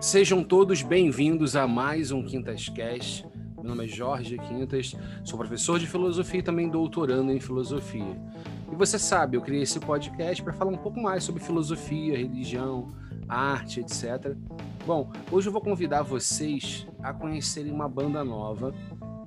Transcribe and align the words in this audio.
Sejam 0.00 0.42
todos 0.42 0.80
bem-vindos 0.80 1.54
a 1.54 1.66
mais 1.68 2.10
um 2.10 2.22
Quintas 2.22 2.70
Cast. 2.70 3.28
Meu 3.56 3.64
nome 3.64 3.84
é 3.84 3.86
Jorge 3.86 4.38
Quintas, 4.38 4.96
sou 5.22 5.38
professor 5.38 5.78
de 5.78 5.86
filosofia 5.86 6.40
e 6.40 6.42
também 6.42 6.70
doutorando 6.70 7.30
em 7.30 7.38
filosofia. 7.38 8.18
E 8.72 8.74
você 8.74 8.98
sabe, 8.98 9.36
eu 9.36 9.42
criei 9.42 9.60
esse 9.60 9.78
podcast 9.78 10.42
para 10.42 10.54
falar 10.54 10.70
um 10.70 10.78
pouco 10.78 10.98
mais 10.98 11.22
sobre 11.22 11.42
filosofia, 11.42 12.16
religião, 12.16 12.88
arte, 13.28 13.80
etc. 13.80 14.34
Bom, 14.86 15.12
hoje 15.30 15.48
eu 15.48 15.52
vou 15.52 15.60
convidar 15.60 16.00
vocês 16.00 16.86
a 17.02 17.12
conhecerem 17.12 17.70
uma 17.70 17.86
banda 17.86 18.24
nova, 18.24 18.72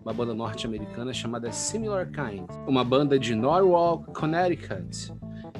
uma 0.03 0.11
banda 0.11 0.33
norte-americana 0.33 1.13
chamada 1.13 1.51
Similar 1.51 2.07
Kind, 2.07 2.49
uma 2.65 2.83
banda 2.83 3.19
de 3.19 3.35
Norwalk, 3.35 4.11
Connecticut. 4.11 5.13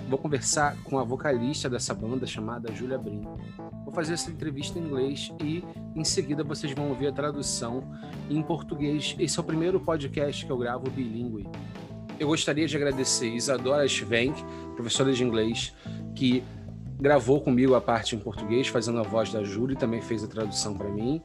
Vou 0.10 0.18
conversar 0.18 0.76
com 0.84 0.98
a 0.98 1.04
vocalista 1.04 1.70
dessa 1.70 1.94
banda 1.94 2.26
chamada 2.26 2.74
Julia 2.74 2.98
Brin. 2.98 3.22
Vou 3.94 4.02
fazer 4.02 4.16
essa 4.16 4.32
entrevista 4.32 4.80
em 4.80 4.82
inglês 4.82 5.32
e 5.40 5.64
em 5.96 6.04
seguida 6.04 6.44
vocês 6.44 6.74
vão 6.74 6.90
ouvir 6.90 7.10
a 7.10 7.12
tradução 7.12 7.84
em 8.28 8.42
português. 8.42 9.16
Esse 9.20 9.38
é 9.38 9.42
o 9.42 9.44
primeiro 9.44 9.80
podcast 9.80 10.44
que 10.44 10.52
eu 10.52 10.58
gravo 10.58 10.90
bilíngue. 10.90 11.48
Eu 12.20 12.30
gostaria 12.30 12.68
de 12.68 12.76
agradecer 12.76 13.30
Isadora 13.30 13.88
Schwenk, 13.88 14.44
professora 14.76 15.14
de 15.14 15.24
inglês, 15.24 15.76
que 16.16 16.44
gravou 17.00 17.40
comigo 17.40 17.76
a 17.76 17.82
parte 17.82 18.16
em 18.16 18.20
português, 18.20 18.68
fazendo 18.68 18.98
a 18.98 19.04
voz 19.04 19.32
da 19.32 19.44
Júlia 19.44 19.76
e 19.76 19.78
também 19.78 20.02
fez 20.02 20.24
a 20.24 20.28
tradução 20.28 20.76
para 20.76 20.90
mim. 20.90 21.22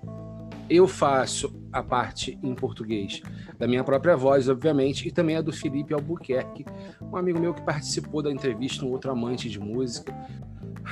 Eu 0.69 0.87
faço 0.87 1.51
a 1.73 1.83
parte 1.83 2.39
em 2.43 2.55
português 2.55 3.23
da 3.59 3.67
minha 3.67 3.83
própria 3.83 4.15
voz, 4.15 4.47
obviamente, 4.47 5.09
e 5.09 5.11
também 5.11 5.37
a 5.37 5.41
do 5.41 5.55
Felipe 5.55 5.95
Albuquerque, 5.95 6.67
um 7.01 7.17
amigo 7.17 7.41
meu 7.41 7.55
que 7.55 7.63
participou 7.63 8.23
da 8.23 8.31
entrevista, 8.31 8.85
um 8.85 8.91
outro 8.91 9.11
amante 9.11 9.49
de 9.49 9.59
música. 9.59 10.15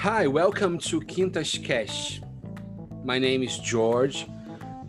Hi, 0.00 0.26
welcome 0.26 0.76
to 0.80 1.00
Quintas 1.00 1.64
Cast. 1.64 2.20
My 3.02 3.18
name 3.18 3.42
is 3.42 3.58
George, 3.58 4.28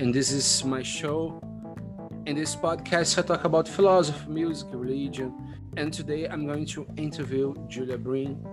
and 0.02 0.14
this 0.14 0.32
is 0.32 0.66
my 0.66 0.84
show. 0.84 1.42
In 2.26 2.36
this 2.36 2.58
podcast, 2.58 3.17
I 3.17 3.22
talk 3.22 3.45
about 3.45 3.70
philosophy, 3.70 4.30
music, 4.30 4.67
religion, 4.73 5.34
and 5.78 5.94
today 5.94 6.28
I'm 6.28 6.45
going 6.45 6.66
to 6.67 6.86
interview 6.98 7.56
Julia 7.70 7.98
Breen 7.98 8.45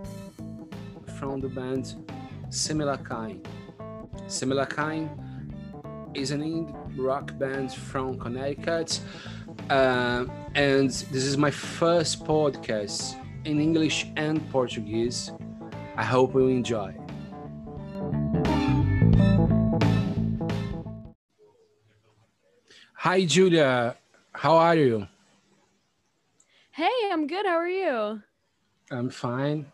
from 1.19 1.41
the 1.41 1.49
band 1.49 1.97
Similar 2.51 2.99
Kind. 2.99 3.47
Similar 4.29 4.67
Kind 4.67 5.11
is 6.15 6.31
an 6.31 6.41
indie 6.41 6.73
rock 6.97 7.37
band 7.37 7.73
from 7.73 8.17
Connecticut, 8.17 9.01
uh, 9.71 10.25
and 10.55 10.89
this 10.89 11.25
is 11.25 11.37
my 11.37 11.51
first 11.51 12.25
podcast 12.25 13.17
in 13.45 13.61
English 13.61 14.07
and 14.17 14.49
Portuguese. 14.51 15.33
I 15.97 16.03
hope 16.03 16.35
you 16.35 16.49
enjoy. 16.49 16.93
Hi, 22.95 23.25
Julia. 23.25 23.97
How 24.33 24.57
are 24.57 24.75
you? 24.75 25.07
Hey, 26.73 26.91
I'm 27.13 27.29
good. 27.29 27.47
How 27.47 27.57
are 27.57 27.69
you? 27.69 28.23
I'm 28.91 29.09
fine. 29.09 29.67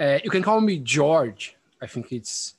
Uh, 0.00 0.18
you 0.24 0.30
can 0.30 0.42
call 0.42 0.60
me 0.60 0.78
George. 0.78 1.56
I 1.80 1.86
think 1.86 2.10
it's 2.10 2.54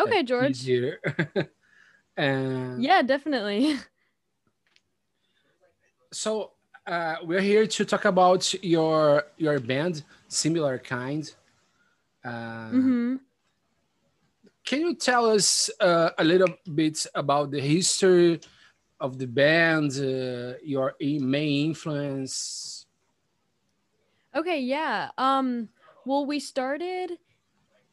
okay, 0.00 0.24
George. 0.24 0.50
Easier. 0.50 0.98
and 2.16 2.82
yeah, 2.82 3.02
definitely. 3.02 3.76
So 6.12 6.50
uh, 6.88 7.16
we're 7.22 7.40
here 7.40 7.68
to 7.68 7.84
talk 7.84 8.04
about 8.04 8.52
your 8.64 9.22
your 9.36 9.60
band, 9.60 10.02
Similar 10.26 10.78
Kind. 10.78 11.34
Uh, 12.24 12.70
hmm 12.70 13.16
Can 14.64 14.80
you 14.80 14.94
tell 14.94 15.26
us 15.30 15.70
uh, 15.80 16.10
a 16.18 16.24
little 16.24 16.54
bit 16.74 17.06
about 17.14 17.50
the 17.50 17.60
history 17.60 18.40
of 19.00 19.18
the 19.18 19.26
band, 19.26 19.92
uh, 19.98 20.58
your 20.62 20.94
main 21.00 21.70
influence? 21.70 22.86
Okay, 24.34 24.60
yeah. 24.60 25.10
Um, 25.18 25.68
well, 26.04 26.26
we 26.26 26.38
started 26.40 27.18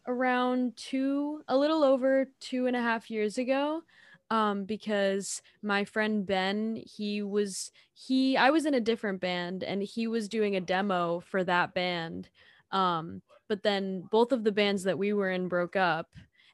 around 0.07 0.75
two, 0.77 1.43
a 1.47 1.57
little 1.57 1.83
over 1.83 2.29
two 2.39 2.67
and 2.67 2.75
a 2.75 2.81
half 2.81 3.09
years 3.09 3.37
ago. 3.37 3.81
Um, 4.29 4.65
because 4.65 5.41
my 5.61 5.85
friend 5.85 6.25
Ben, 6.25 6.83
he 6.85 7.21
was 7.21 7.71
he 7.93 8.35
I 8.35 8.49
was 8.49 8.65
in 8.65 8.73
a 8.73 8.81
different 8.81 9.21
band 9.21 9.63
and 9.63 9.81
he 9.81 10.07
was 10.07 10.27
doing 10.27 10.55
a 10.55 10.61
demo 10.61 11.21
for 11.21 11.43
that 11.45 11.73
band. 11.73 12.29
Um, 12.71 13.21
but 13.47 13.63
then 13.63 14.03
both 14.11 14.31
of 14.31 14.43
the 14.43 14.51
bands 14.51 14.83
that 14.83 14.97
we 14.97 15.13
were 15.13 15.31
in 15.31 15.47
broke 15.47 15.75
up 15.75 16.09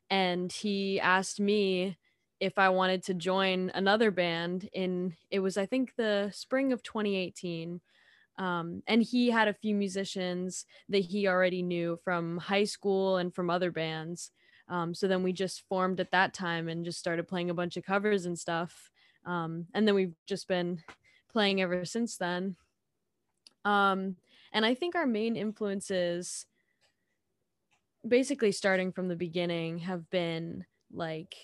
and 0.09 0.51
he 0.51 0.99
asked 0.99 1.39
me 1.39 1.97
if 2.39 2.57
I 2.57 2.69
wanted 2.69 3.03
to 3.03 3.13
join 3.13 3.71
another 3.73 4.11
band 4.11 4.69
in 4.73 5.15
it 5.31 5.39
was 5.39 5.57
I 5.57 5.65
think 5.65 5.95
the 5.95 6.31
spring 6.33 6.73
of 6.73 6.83
2018 6.83 7.81
um, 8.37 8.81
and 8.87 9.03
he 9.03 9.29
had 9.29 9.47
a 9.47 9.53
few 9.53 9.75
musicians 9.75 10.65
that 10.89 10.99
he 10.99 11.27
already 11.27 11.61
knew 11.61 11.99
from 12.03 12.37
high 12.37 12.63
school 12.63 13.17
and 13.17 13.33
from 13.33 13.49
other 13.49 13.71
bands 13.71 14.31
um, 14.69 14.93
so 14.93 15.07
then 15.07 15.23
we 15.23 15.33
just 15.33 15.67
formed 15.67 15.99
at 15.99 16.11
that 16.11 16.33
time 16.33 16.67
and 16.67 16.85
just 16.85 16.99
started 16.99 17.27
playing 17.27 17.49
a 17.49 17.53
bunch 17.53 17.77
of 17.77 17.83
covers 17.83 18.25
and 18.25 18.37
stuff 18.37 18.89
um, 19.25 19.67
and 19.73 19.87
then 19.87 19.95
we've 19.95 20.15
just 20.25 20.47
been 20.47 20.81
playing 21.31 21.61
ever 21.61 21.85
since 21.85 22.17
then. 22.17 22.57
Um, 23.63 24.17
and 24.53 24.65
i 24.65 24.73
think 24.73 24.95
our 24.95 25.07
main 25.07 25.35
influences 25.35 26.45
basically 28.07 28.51
starting 28.51 28.91
from 28.91 29.07
the 29.07 29.15
beginning 29.15 29.79
have 29.79 30.09
been 30.09 30.65
like 30.91 31.35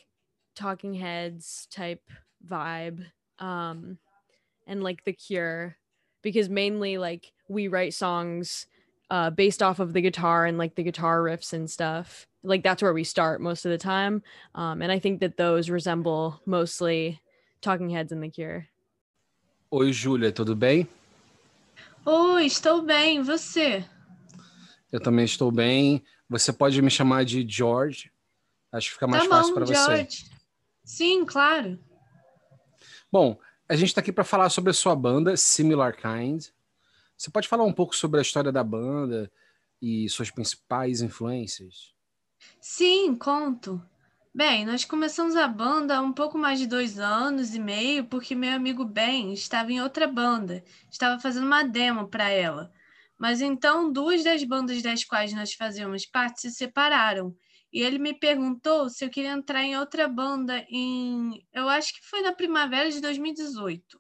talking 0.55 0.93
heads 0.93 1.67
type 1.71 2.03
vibe 2.45 3.05
um 3.39 3.97
and 4.67 4.83
like 4.83 5.03
the 5.05 5.13
cure 5.13 5.77
because 6.21 6.49
mainly 6.49 6.97
like 6.97 7.31
we 7.47 7.67
write 7.67 7.93
songs 7.93 8.67
uh 9.09 9.29
based 9.29 9.63
off 9.63 9.79
of 9.79 9.93
the 9.93 10.01
guitar 10.01 10.45
and 10.45 10.57
like 10.57 10.75
the 10.75 10.83
guitar 10.83 11.21
riffs 11.21 11.53
and 11.53 11.69
stuff 11.69 12.27
like 12.43 12.63
that's 12.63 12.81
where 12.81 12.93
we 12.93 13.03
start 13.03 13.41
most 13.41 13.65
of 13.65 13.71
the 13.71 13.77
time 13.77 14.21
um 14.55 14.81
and 14.81 14.91
i 14.91 14.99
think 14.99 15.21
that 15.21 15.37
those 15.37 15.69
resemble 15.69 16.41
mostly 16.45 17.19
talking 17.61 17.89
heads 17.89 18.11
and 18.11 18.21
the 18.21 18.29
cure 18.29 18.67
Oi, 19.71 19.91
Júlia, 19.91 20.31
tudo 20.31 20.55
bem? 20.55 20.87
Oi, 22.07 22.45
estou 22.47 22.81
bem, 22.81 23.21
você? 23.21 23.85
Eu 24.91 24.99
também 24.99 25.25
estou 25.25 25.51
bem. 25.51 26.03
Você 26.29 26.53
pode 26.53 26.81
me 26.81 26.91
chamar 26.91 27.25
de 27.25 27.45
George. 27.47 28.11
Acho 28.71 28.87
que 28.87 28.93
fica 28.93 29.07
mais 29.07 29.23
tá 29.23 29.29
fácil 29.29 29.53
para 29.53 29.65
você. 29.65 30.07
Sim, 30.83 31.25
claro. 31.25 31.79
Bom, 33.11 33.39
a 33.67 33.75
gente 33.75 33.89
está 33.89 34.01
aqui 34.01 34.11
para 34.11 34.23
falar 34.23 34.49
sobre 34.49 34.69
a 34.69 34.73
sua 34.73 34.95
banda, 34.95 35.35
Similar 35.35 35.95
Kind. 35.95 36.45
Você 37.17 37.31
pode 37.31 37.47
falar 37.47 37.63
um 37.63 37.73
pouco 37.73 37.95
sobre 37.95 38.19
a 38.19 38.21
história 38.21 38.51
da 38.51 38.63
banda 38.63 39.31
e 39.81 40.07
suas 40.09 40.29
principais 40.29 41.01
influências? 41.01 41.93
Sim, 42.61 43.15
conto. 43.15 43.81
Bem, 44.33 44.65
nós 44.65 44.85
começamos 44.85 45.35
a 45.35 45.47
banda 45.47 45.97
há 45.97 46.01
um 46.01 46.13
pouco 46.13 46.37
mais 46.37 46.59
de 46.59 46.67
dois 46.67 46.99
anos 46.99 47.55
e 47.55 47.59
meio, 47.59 48.05
porque 48.05 48.35
meu 48.35 48.53
amigo 48.53 48.85
Ben 48.85 49.33
estava 49.33 49.71
em 49.71 49.81
outra 49.81 50.07
banda, 50.07 50.63
estava 50.89 51.19
fazendo 51.19 51.47
uma 51.47 51.63
demo 51.63 52.07
para 52.07 52.29
ela. 52.29 52.71
Mas 53.19 53.41
então 53.41 53.91
duas 53.91 54.23
das 54.23 54.43
bandas 54.45 54.81
das 54.81 55.03
quais 55.03 55.33
nós 55.33 55.53
fazíamos 55.53 56.05
parte 56.05 56.39
se 56.39 56.51
separaram. 56.51 57.35
E 57.71 57.81
ele 57.81 57.99
me 57.99 58.13
perguntou 58.13 58.89
se 58.89 59.03
eu 59.03 59.09
queria 59.09 59.33
entrar 59.33 59.61
em 59.63 59.77
outra 59.77 60.07
banda 60.07 60.65
em. 60.69 61.45
Eu 61.53 61.67
acho 61.67 61.93
que 61.93 62.07
foi 62.07 62.21
na 62.21 62.31
primavera 62.31 62.89
de 62.89 63.01
2018. 63.01 63.99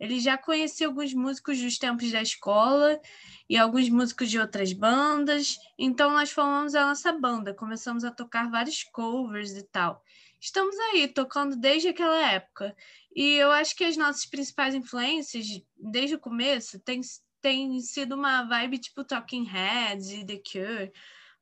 Ele 0.00 0.18
já 0.18 0.36
conhecia 0.36 0.88
alguns 0.88 1.14
músicos 1.14 1.60
dos 1.60 1.78
tempos 1.78 2.10
da 2.10 2.20
escola 2.20 3.00
e 3.48 3.56
alguns 3.56 3.88
músicos 3.88 4.28
de 4.28 4.40
outras 4.40 4.72
bandas. 4.72 5.56
Então 5.78 6.10
nós 6.10 6.30
formamos 6.30 6.74
a 6.74 6.86
nossa 6.86 7.12
banda, 7.12 7.54
começamos 7.54 8.02
a 8.02 8.10
tocar 8.10 8.50
vários 8.50 8.82
covers 8.82 9.52
e 9.52 9.62
tal. 9.62 10.02
Estamos 10.40 10.76
aí 10.76 11.06
tocando 11.06 11.54
desde 11.54 11.88
aquela 11.88 12.32
época. 12.32 12.74
E 13.14 13.34
eu 13.34 13.52
acho 13.52 13.76
que 13.76 13.84
as 13.84 13.96
nossas 13.96 14.26
principais 14.26 14.74
influências, 14.74 15.46
desde 15.76 16.16
o 16.16 16.20
começo, 16.20 16.80
têm 16.80 17.00
tem 17.44 17.78
sido 17.82 18.14
uma 18.14 18.42
vibe 18.44 18.78
tipo 18.78 19.04
Talking 19.04 19.44
Heads 19.44 20.08
e 20.08 20.24
The 20.24 20.38
Cure, 20.38 20.90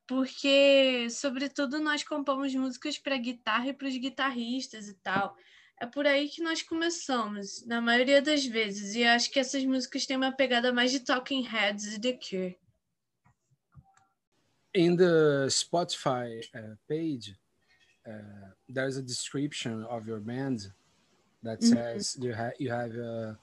porque, 0.05 1.07
sobretudo, 1.09 1.79
nós 1.79 2.03
compomos 2.03 2.53
músicas 2.53 2.97
para 2.97 3.15
guitarra 3.15 3.69
e 3.69 3.73
para 3.73 3.87
os 3.87 3.95
guitarristas 3.95 4.89
e 4.89 4.95
tal. 4.95 5.37
É 5.79 5.85
por 5.85 6.05
aí 6.05 6.27
que 6.27 6.43
nós 6.43 6.61
começamos, 6.61 7.65
na 7.65 7.79
maioria 7.79 8.21
das 8.21 8.45
vezes, 8.45 8.95
e 8.95 9.05
acho 9.05 9.31
que 9.31 9.39
essas 9.39 9.63
músicas 9.63 10.05
têm 10.05 10.17
uma 10.17 10.33
pegada 10.33 10.73
mais 10.73 10.91
de 10.91 10.99
Talking 10.99 11.47
Heads 11.47 11.93
e 11.93 12.01
The 12.01 12.19
Cure. 12.19 12.57
In 14.75 14.97
the 14.97 15.47
Spotify 15.49 16.41
uh, 16.53 16.75
page, 16.85 17.37
uh, 18.05 18.51
there's 18.67 18.97
a 18.97 19.01
description 19.01 19.85
of 19.85 20.05
your 20.05 20.19
band 20.19 20.73
that 21.41 21.63
Mhm. 21.63 21.69
says 21.69 22.17
you, 22.19 22.35
ha- 22.35 22.57
you 22.59 22.69
have 22.69 22.93
uh, 22.93 23.35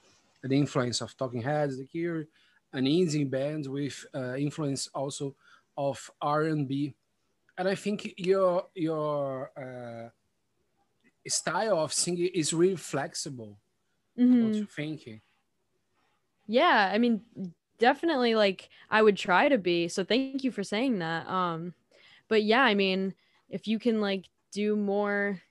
an 0.43 0.51
influence 0.51 1.01
of 1.01 1.15
Talking 1.17 1.41
Heads, 1.41 1.77
The 1.77 1.87
Cure, 1.87 2.27
an 2.73 2.85
indie 2.85 3.29
band 3.29 3.67
with 3.67 4.05
uh, 4.15 4.35
influence 4.35 4.87
also 4.93 5.35
of 5.77 6.09
R&B. 6.21 6.95
And 7.57 7.67
I 7.67 7.75
think 7.75 8.13
your 8.17 8.67
your 8.75 9.51
uh, 9.57 10.09
style 11.27 11.79
of 11.79 11.93
singing 11.93 12.29
is 12.33 12.53
really 12.53 12.75
flexible. 12.75 13.59
Mhm. 14.17 14.41
Don't 14.41 14.55
you 14.55 14.65
think? 14.67 15.21
yeah 16.47 16.89
i 16.93 16.97
mean 16.97 17.21
definitely 17.77 18.35
like 18.35 18.69
i 18.89 19.01
would 19.01 19.17
try 19.17 19.47
to 19.49 19.57
be 19.57 19.87
so 19.87 20.03
thank 20.03 20.43
you 20.43 20.51
for 20.51 20.63
saying 20.63 20.99
that 20.99 21.27
um 21.27 21.73
but 22.27 22.43
yeah 22.43 22.61
i 22.61 22.73
mean 22.75 23.13
if 23.49 23.67
you 23.67 23.79
can 23.79 24.01
like 24.01 24.29
do 24.51 24.75
more 24.75 25.41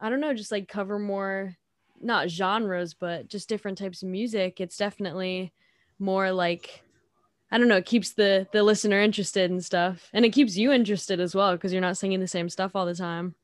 i 0.00 0.10
don't 0.10 0.20
know 0.20 0.34
just 0.34 0.52
like 0.52 0.68
cover 0.68 0.98
more 0.98 1.56
not 2.00 2.28
genres 2.30 2.94
but 2.94 3.28
just 3.28 3.48
different 3.48 3.78
types 3.78 4.02
of 4.02 4.08
music 4.08 4.60
it's 4.60 4.76
definitely 4.76 5.52
more 5.98 6.32
like 6.32 6.82
i 7.50 7.58
don't 7.58 7.68
know 7.68 7.76
it 7.76 7.86
keeps 7.86 8.14
the 8.14 8.46
the 8.52 8.62
listener 8.62 9.00
interested 9.00 9.50
and 9.50 9.62
stuff 9.62 10.08
and 10.12 10.24
it 10.24 10.32
keeps 10.32 10.56
you 10.56 10.72
interested 10.72 11.20
as 11.20 11.34
well 11.34 11.52
because 11.52 11.72
you're 11.72 11.80
not 11.80 11.96
singing 11.96 12.20
the 12.20 12.28
same 12.28 12.48
stuff 12.48 12.74
all 12.74 12.86
the 12.86 12.94
time 12.94 13.34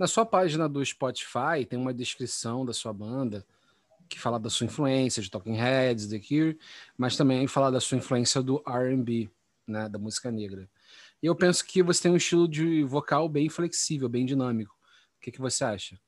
Na 0.00 0.06
sua 0.06 0.24
página 0.24 0.66
do 0.66 0.80
Spotify 0.82 1.66
tem 1.68 1.78
uma 1.78 1.92
descrição 1.92 2.64
da 2.64 2.72
sua 2.72 2.90
banda 2.90 3.44
que 4.08 4.18
fala 4.18 4.40
da 4.40 4.48
sua 4.48 4.64
influência 4.64 5.22
de 5.22 5.30
Talking 5.30 5.56
Heads, 5.56 6.08
The 6.08 6.18
Cure, 6.18 6.58
mas 6.96 7.18
também 7.18 7.46
fala 7.46 7.70
da 7.70 7.80
sua 7.80 7.98
influência 7.98 8.42
do 8.42 8.62
R&B, 8.66 9.30
né, 9.66 9.90
da 9.90 9.98
música 9.98 10.30
negra. 10.30 10.66
E 11.22 11.26
eu 11.26 11.36
penso 11.36 11.64
que 11.66 11.82
você 11.82 12.02
tem 12.02 12.12
um 12.12 12.16
estilo 12.16 12.48
de 12.48 12.82
vocal 12.82 13.28
bem 13.28 13.50
flexível, 13.50 14.08
bem 14.08 14.24
dinâmico. 14.24 14.74
O 15.18 15.20
que, 15.20 15.30
que 15.30 15.40
você 15.40 15.64
acha? 15.64 16.00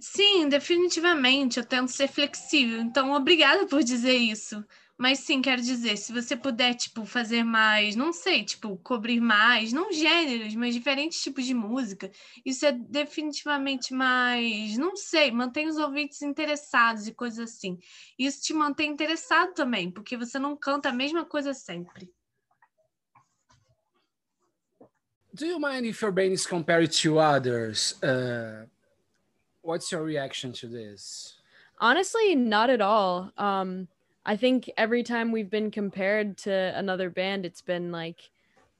Sim, 0.00 0.48
definitivamente, 0.48 1.58
eu 1.58 1.64
tento 1.64 1.88
ser 1.88 2.08
flexível. 2.08 2.80
Então, 2.80 3.12
obrigada 3.12 3.66
por 3.66 3.82
dizer 3.82 4.16
isso. 4.16 4.64
Mas 4.96 5.20
sim, 5.20 5.40
quero 5.40 5.62
dizer, 5.62 5.96
se 5.96 6.12
você 6.12 6.36
puder, 6.36 6.74
tipo, 6.74 7.04
fazer 7.04 7.44
mais, 7.44 7.94
não 7.94 8.12
sei, 8.12 8.44
tipo, 8.44 8.76
cobrir 8.78 9.20
mais, 9.20 9.72
não 9.72 9.92
gêneros, 9.92 10.56
mas 10.56 10.74
diferentes 10.74 11.22
tipos 11.22 11.44
de 11.44 11.54
música, 11.54 12.10
isso 12.44 12.66
é 12.66 12.72
definitivamente 12.72 13.94
mais, 13.94 14.76
não 14.76 14.96
sei, 14.96 15.30
mantém 15.30 15.68
os 15.68 15.76
ouvintes 15.76 16.20
interessados 16.20 17.06
e 17.06 17.14
coisas 17.14 17.48
assim. 17.48 17.78
Isso 18.18 18.42
te 18.42 18.52
mantém 18.52 18.90
interessado 18.90 19.54
também, 19.54 19.88
porque 19.88 20.16
você 20.16 20.36
não 20.36 20.56
canta 20.56 20.88
a 20.88 20.92
mesma 20.92 21.24
coisa 21.24 21.54
sempre. 21.54 22.10
Do 25.32 25.46
you 25.46 25.60
mind 25.60 25.86
if 25.86 26.02
your 26.02 26.10
band 26.10 26.32
is 26.32 26.44
compared 26.44 26.90
to 27.02 27.20
others? 27.20 27.92
Uh, 28.02 28.66
what's 29.62 29.92
your 29.92 30.02
reaction 30.02 30.52
to 30.52 30.66
this? 30.66 31.34
Honestly, 31.80 32.34
not 32.34 32.70
at 32.70 32.80
all. 32.80 33.32
Um, 33.36 33.88
I 34.26 34.36
think 34.36 34.70
every 34.76 35.02
time 35.02 35.32
we've 35.32 35.50
been 35.50 35.70
compared 35.70 36.36
to 36.38 36.52
another 36.76 37.08
band, 37.10 37.46
it's 37.46 37.62
been 37.62 37.92
like 37.92 38.30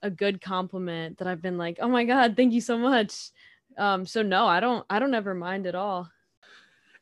a 0.03 0.11
good 0.11 0.41
compliment 0.41 1.19
that 1.19 1.29
I've 1.29 1.43
been 1.43 1.59
like, 1.59 1.79
oh 1.81 1.89
my 1.89 2.05
god, 2.05 2.37
thank 2.37 2.53
you 2.53 2.61
so 2.61 2.77
much. 2.77 3.31
Um, 3.77 4.05
so 4.07 4.23
no, 4.23 4.47
I 4.47 4.61
don't, 4.61 4.85
I 4.91 4.99
don't 4.99 5.15
ever 5.15 5.35
mind 5.35 5.67
at 5.67 5.75
all. 5.75 6.11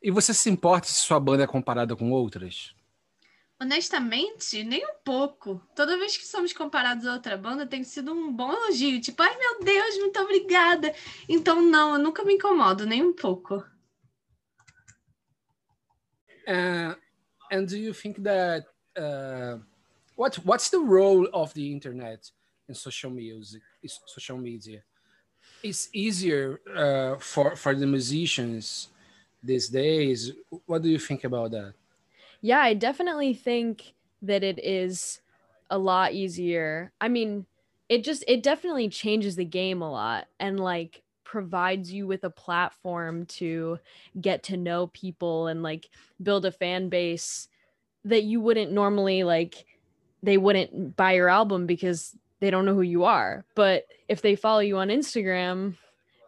E 0.01 0.11
você 0.11 0.33
se 0.33 0.49
importa 0.49 0.87
se 0.87 1.01
sua 1.01 1.19
banda 1.19 1.43
é 1.43 1.47
comparada 1.47 1.95
com 1.95 2.11
outras? 2.11 2.75
Honestamente, 3.59 4.63
nem 4.63 4.85
um 4.85 4.95
pouco. 5.03 5.59
Toda 5.75 5.97
vez 5.97 6.15
que 6.15 6.27
somos 6.27 6.53
comparados 6.53 7.07
a 7.07 7.13
outra 7.13 7.35
banda, 7.35 7.65
tem 7.65 7.83
sido 7.83 8.13
um 8.13 8.31
bom 8.31 8.51
elogio. 8.51 9.01
Tipo, 9.01 9.23
ai 9.23 9.35
meu 9.35 9.63
Deus, 9.63 9.97
muito 9.97 10.19
obrigada. 10.19 10.93
Então, 11.27 11.59
não, 11.61 11.93
eu 11.93 11.99
nunca 11.99 12.23
me 12.23 12.35
incomodo, 12.35 12.85
nem 12.85 13.03
um 13.03 13.13
pouco. 13.13 13.63
Uh, 16.47 16.95
and 17.51 17.67
do 17.67 17.77
you 17.77 17.93
think 17.93 18.21
that 18.23 18.65
uh, 18.95 19.57
what 20.15 20.35
what's 20.45 20.69
the 20.69 20.79
role 20.79 21.27
of 21.33 21.53
the 21.53 21.71
internet 21.71 22.31
in 22.69 22.75
social 22.75 23.11
music 23.11 23.61
social 24.05 24.37
media 24.37 24.81
it's 25.63 25.89
easier 25.93 26.61
uh, 26.73 27.19
for 27.19 27.55
for 27.57 27.75
the 27.75 27.85
musicians 27.85 28.89
these 29.43 29.67
days 29.67 30.31
what 30.65 30.81
do 30.81 30.89
you 30.89 30.99
think 30.99 31.25
about 31.25 31.51
that 31.51 31.73
Yeah, 32.41 32.59
I 32.59 32.73
definitely 32.73 33.33
think 33.33 33.93
that 34.21 34.43
it 34.43 34.59
is 34.63 35.21
a 35.69 35.77
lot 35.77 36.13
easier. 36.13 36.91
I 37.01 37.07
mean, 37.07 37.45
it 37.89 38.03
just 38.03 38.23
it 38.27 38.43
definitely 38.43 38.89
changes 38.89 39.35
the 39.35 39.45
game 39.45 39.81
a 39.81 39.91
lot 39.91 40.27
and 40.39 40.59
like 40.59 41.03
provides 41.23 41.91
you 41.91 42.07
with 42.07 42.23
a 42.23 42.29
platform 42.29 43.25
to 43.25 43.79
get 44.19 44.43
to 44.43 44.57
know 44.57 44.87
people 44.87 45.47
and 45.47 45.61
like 45.61 45.89
build 46.21 46.45
a 46.45 46.51
fan 46.51 46.89
base 46.89 47.47
that 48.05 48.23
you 48.23 48.41
wouldn't 48.41 48.71
normally 48.71 49.23
like 49.23 49.65
they 50.23 50.37
wouldn't 50.37 50.95
buy 50.95 51.13
your 51.13 51.29
album 51.29 51.65
because 51.65 52.15
they 52.39 52.49
don't 52.49 52.65
know 52.65 52.73
who 52.73 52.81
you 52.81 53.03
are. 53.03 53.45
But 53.55 53.85
if 54.07 54.21
they 54.21 54.35
follow 54.35 54.59
you 54.59 54.77
on 54.77 54.89
Instagram 54.89 55.75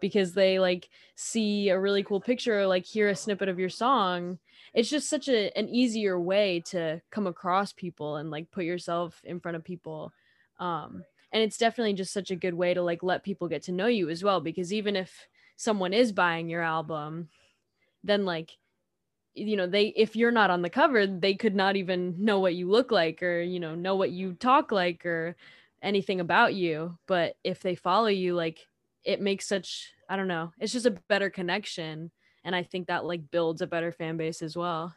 because 0.01 0.33
they 0.33 0.59
like 0.59 0.89
see 1.15 1.69
a 1.69 1.79
really 1.79 2.03
cool 2.03 2.21
picture 2.21 2.59
or 2.59 2.67
like 2.67 2.85
hear 2.85 3.09
a 3.09 3.15
snippet 3.15 3.49
of 3.49 3.59
your 3.59 3.69
song, 3.69 4.39
it's 4.73 4.89
just 4.89 5.09
such 5.09 5.27
a 5.27 5.55
an 5.57 5.69
easier 5.69 6.19
way 6.19 6.61
to 6.67 7.01
come 7.11 7.27
across 7.27 7.73
people 7.73 8.17
and 8.17 8.29
like 8.31 8.51
put 8.51 8.65
yourself 8.65 9.21
in 9.23 9.39
front 9.39 9.55
of 9.55 9.63
people. 9.63 10.13
Um 10.59 11.03
and 11.31 11.43
it's 11.43 11.57
definitely 11.57 11.93
just 11.93 12.13
such 12.13 12.31
a 12.31 12.35
good 12.35 12.55
way 12.55 12.73
to 12.73 12.81
like 12.81 13.03
let 13.03 13.23
people 13.23 13.47
get 13.47 13.63
to 13.63 13.71
know 13.71 13.87
you 13.87 14.09
as 14.09 14.23
well 14.23 14.41
because 14.41 14.73
even 14.73 14.95
if 14.95 15.27
someone 15.57 15.93
is 15.93 16.11
buying 16.11 16.49
your 16.49 16.61
album, 16.63 17.29
then 18.03 18.25
like 18.25 18.51
you 19.33 19.55
know 19.55 19.67
they 19.67 19.87
if 19.87 20.15
you're 20.15 20.31
not 20.31 20.49
on 20.49 20.61
the 20.61 20.69
cover 20.69 21.05
they 21.07 21.35
could 21.35 21.55
not 21.55 21.75
even 21.75 22.15
know 22.23 22.39
what 22.39 22.55
you 22.55 22.69
look 22.69 22.91
like 22.91 23.21
or 23.21 23.41
you 23.41 23.59
know 23.59 23.75
know 23.75 23.95
what 23.95 24.11
you 24.11 24.33
talk 24.33 24.71
like 24.71 25.05
or 25.05 25.35
anything 25.81 26.19
about 26.19 26.53
you 26.55 26.97
but 27.07 27.35
if 27.43 27.61
they 27.61 27.75
follow 27.75 28.07
you 28.07 28.33
like 28.35 28.67
it 29.05 29.21
makes 29.21 29.47
such 29.47 29.93
i 30.09 30.15
don't 30.15 30.27
know 30.27 30.51
it's 30.59 30.73
just 30.73 30.85
a 30.85 30.91
better 30.91 31.29
connection 31.29 32.11
and 32.43 32.55
i 32.55 32.63
think 32.63 32.87
that 32.87 33.05
like 33.05 33.23
builds 33.31 33.61
a 33.61 33.67
better 33.67 33.91
fan 33.91 34.17
base 34.17 34.43
as 34.43 34.55
well 34.55 34.91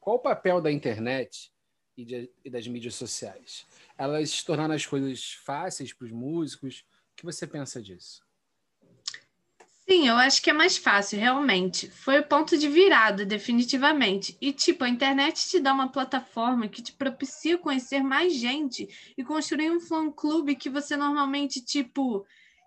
qual 0.00 0.16
o 0.16 0.20
papel 0.20 0.60
da 0.60 0.70
internet 0.70 1.52
e, 1.96 2.04
de, 2.04 2.30
e 2.44 2.50
das 2.50 2.66
mídias 2.66 2.94
sociais 2.94 3.66
elas 3.98 4.30
se 4.30 4.44
tornaram 4.44 4.74
as 4.74 4.86
coisas 4.86 5.32
fáceis 5.32 5.92
para 5.92 6.06
os 6.06 6.12
músicos 6.12 6.84
o 7.12 7.16
que 7.16 7.24
você 7.24 7.46
pensa 7.46 7.82
disso 7.82 8.26
Sim, 9.88 10.08
eu 10.08 10.16
acho 10.16 10.42
que 10.42 10.50
é 10.50 10.52
mais 10.52 10.76
fácil, 10.76 11.16
realmente. 11.16 11.88
Foi 11.88 12.18
o 12.18 12.26
ponto 12.26 12.58
de 12.58 12.68
virada, 12.68 13.24
definitivamente. 13.24 14.36
E, 14.40 14.52
tipo, 14.52 14.82
a 14.82 14.88
internet 14.88 15.48
te 15.48 15.60
dá 15.60 15.72
uma 15.72 15.92
plataforma 15.92 16.66
que 16.66 16.82
te 16.82 16.92
propicia 16.92 17.56
conhecer 17.56 18.02
mais 18.02 18.34
gente 18.34 18.88
e 19.16 19.22
construir 19.22 19.70
um 19.70 19.78
fã-clube 19.78 20.56
que 20.56 20.68
você 20.68 20.96
normalmente, 20.96 21.64
tipo, 21.64 22.26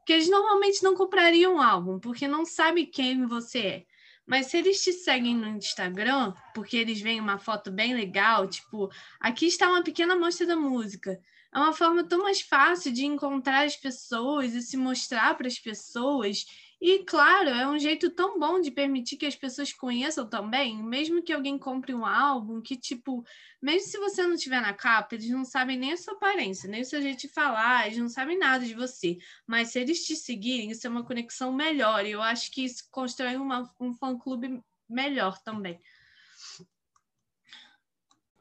que 0.10 0.14
eles 0.14 0.28
normalmente 0.28 0.82
não 0.82 0.96
comprariam 0.96 1.58
um 1.58 1.62
álbum, 1.62 2.00
porque 2.00 2.28
não 2.28 2.44
sabe 2.44 2.88
quem 2.88 3.28
você 3.28 3.60
é. 3.60 3.86
Mas 4.26 4.48
se 4.48 4.58
eles 4.58 4.84
te 4.84 4.92
seguem 4.92 5.36
no 5.36 5.48
Instagram, 5.50 6.34
porque 6.52 6.78
eles 6.78 7.00
veem 7.00 7.22
uma 7.22 7.38
foto 7.38 7.70
bem 7.70 7.94
legal, 7.94 8.48
tipo, 8.48 8.90
aqui 9.20 9.46
está 9.46 9.70
uma 9.70 9.84
pequena 9.84 10.16
amostra 10.16 10.48
da 10.48 10.56
música. 10.56 11.22
É 11.54 11.60
uma 11.60 11.74
forma 11.74 12.04
tão 12.04 12.24
mais 12.24 12.42
fácil 12.42 12.92
de 12.92 13.06
encontrar 13.06 13.68
as 13.68 13.76
pessoas 13.76 14.56
e 14.56 14.64
se 14.64 14.76
mostrar 14.78 15.38
para 15.38 15.46
as 15.46 15.60
pessoas 15.60 16.44
e, 16.82 17.04
claro, 17.04 17.50
é 17.50 17.68
um 17.68 17.78
jeito 17.78 18.10
tão 18.10 18.40
bom 18.40 18.62
de 18.62 18.72
permitir 18.72 19.18
que 19.18 19.26
as 19.26 19.36
pessoas 19.36 19.74
conheçam 19.74 20.26
também, 20.26 20.82
mesmo 20.82 21.22
que 21.22 21.34
alguém 21.34 21.58
compre 21.58 21.94
um 21.94 22.06
álbum, 22.06 22.62
que, 22.62 22.78
tipo, 22.78 23.26
mesmo 23.62 23.90
se 23.90 23.98
você 23.98 24.26
não 24.26 24.38
tiver 24.38 24.62
na 24.62 24.74
capa, 24.74 25.16
eles 25.16 25.30
não 25.30 25.44
sabem 25.44 25.78
nem 25.78 25.92
a 25.92 25.98
sua 25.98 26.14
aparência, 26.14 26.70
nem 26.70 26.82
o 26.82 26.86
seu 26.86 27.02
jeito 27.02 27.20
de 27.20 27.28
falar, 27.28 27.86
eles 27.88 27.98
não 27.98 28.08
sabem 28.08 28.38
nada 28.38 28.66
de 28.66 28.74
você. 28.74 29.18
Mas 29.46 29.70
se 29.70 29.80
eles 29.80 30.06
te 30.06 30.16
seguirem, 30.16 30.72
isso 30.72 30.88
é 30.88 30.90
uma 30.90 31.04
conexão 31.04 31.52
melhor. 31.52 32.06
E 32.06 32.12
eu 32.12 32.22
acho 32.22 32.50
que 32.50 32.64
isso 32.64 32.88
constrói 32.90 33.36
uma, 33.36 33.70
um 33.78 33.94
fã-clube 33.94 34.64
melhor 34.88 35.38
também. 35.44 35.82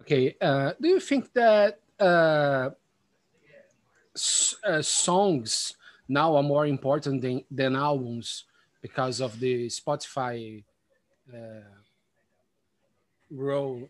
Okay. 0.01 0.37
Uh, 0.41 0.81
do 0.81 0.87
you 0.87 1.01
think 1.01 1.29
that 1.33 1.81
uh, 2.01 2.71
uh, 4.65 4.83
songs 4.83 5.77
now 6.09 6.37
are 6.37 6.43
more 6.43 6.67
important 6.67 7.21
than, 7.21 7.45
than 7.51 7.77
albums 7.77 8.45
because 8.81 9.21
of 9.21 9.39
the 9.39 9.67
Spotify 9.67 10.65
uh, 11.33 11.69
role. 13.31 13.89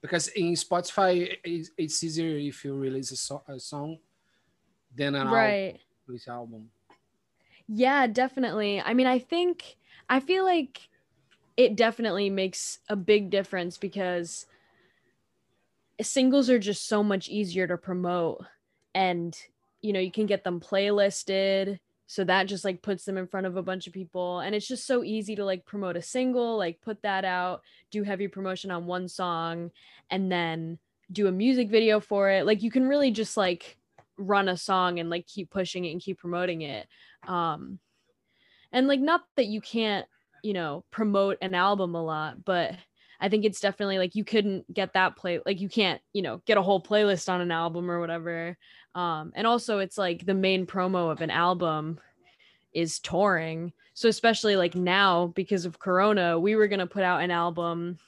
Because 0.00 0.28
in 0.28 0.52
Spotify, 0.54 1.36
it's, 1.44 1.70
it's 1.76 2.02
easier 2.02 2.38
if 2.38 2.64
you 2.64 2.74
release 2.74 3.10
a, 3.10 3.16
so 3.16 3.42
a 3.48 3.58
song 3.58 3.98
than 4.94 5.14
an 5.14 5.28
right 5.28 5.80
album, 6.06 6.20
album. 6.28 6.70
Yeah, 7.66 8.06
definitely. 8.06 8.80
I 8.80 8.94
mean, 8.94 9.06
I 9.06 9.18
think 9.18 9.76
I 10.08 10.20
feel 10.20 10.44
like 10.44 10.88
it 11.56 11.76
definitely 11.76 12.30
makes 12.30 12.78
a 12.88 12.96
big 12.96 13.30
difference 13.30 13.76
because 13.76 14.46
singles 16.00 16.48
are 16.48 16.60
just 16.60 16.86
so 16.86 17.02
much 17.02 17.28
easier 17.28 17.66
to 17.66 17.76
promote 17.76 18.44
and 18.94 19.36
you 19.80 19.92
know 19.92 20.00
you 20.00 20.12
can 20.12 20.26
get 20.26 20.44
them 20.44 20.60
playlisted. 20.60 21.78
So 22.06 22.24
that 22.24 22.44
just 22.44 22.64
like 22.64 22.80
puts 22.80 23.04
them 23.04 23.18
in 23.18 23.26
front 23.26 23.46
of 23.46 23.56
a 23.56 23.62
bunch 23.62 23.86
of 23.86 23.92
people. 23.92 24.40
And 24.40 24.54
it's 24.54 24.66
just 24.66 24.86
so 24.86 25.04
easy 25.04 25.36
to 25.36 25.44
like 25.44 25.66
promote 25.66 25.96
a 25.96 26.02
single 26.02 26.56
like 26.56 26.80
put 26.80 27.02
that 27.02 27.24
out 27.24 27.62
do 27.90 28.02
heavy 28.02 28.28
promotion 28.28 28.70
on 28.70 28.86
one 28.86 29.08
song 29.08 29.70
and 30.10 30.32
then 30.32 30.78
do 31.12 31.26
a 31.26 31.32
music 31.32 31.70
video 31.70 32.00
for 32.00 32.30
it. 32.30 32.46
Like 32.46 32.62
you 32.62 32.70
can 32.70 32.88
really 32.88 33.10
just 33.10 33.36
like 33.36 33.76
run 34.16 34.48
a 34.48 34.56
song 34.56 34.98
and 34.98 35.10
like 35.10 35.26
keep 35.26 35.50
pushing 35.50 35.84
it 35.84 35.92
and 35.92 36.00
keep 36.00 36.18
promoting 36.18 36.62
it. 36.62 36.88
Um 37.26 37.78
and 38.72 38.88
like 38.88 39.00
not 39.00 39.22
that 39.36 39.46
you 39.46 39.60
can't 39.60 40.06
you 40.42 40.52
know 40.52 40.84
promote 40.90 41.38
an 41.42 41.54
album 41.54 41.94
a 41.94 42.02
lot 42.02 42.44
but 42.44 42.74
i 43.20 43.28
think 43.28 43.44
it's 43.44 43.60
definitely 43.60 43.98
like 43.98 44.14
you 44.14 44.24
couldn't 44.24 44.72
get 44.72 44.92
that 44.92 45.16
play 45.16 45.40
like 45.46 45.60
you 45.60 45.68
can't 45.68 46.00
you 46.12 46.22
know 46.22 46.40
get 46.46 46.58
a 46.58 46.62
whole 46.62 46.82
playlist 46.82 47.28
on 47.28 47.40
an 47.40 47.50
album 47.50 47.90
or 47.90 48.00
whatever 48.00 48.56
um 48.94 49.32
and 49.34 49.46
also 49.46 49.78
it's 49.78 49.98
like 49.98 50.24
the 50.24 50.34
main 50.34 50.66
promo 50.66 51.10
of 51.10 51.20
an 51.20 51.30
album 51.30 51.98
is 52.72 52.98
touring 53.00 53.72
so 53.94 54.08
especially 54.08 54.56
like 54.56 54.74
now 54.74 55.26
because 55.34 55.64
of 55.64 55.78
corona 55.78 56.38
we 56.38 56.54
were 56.54 56.68
going 56.68 56.78
to 56.78 56.86
put 56.86 57.02
out 57.02 57.22
an 57.22 57.30
album 57.30 57.98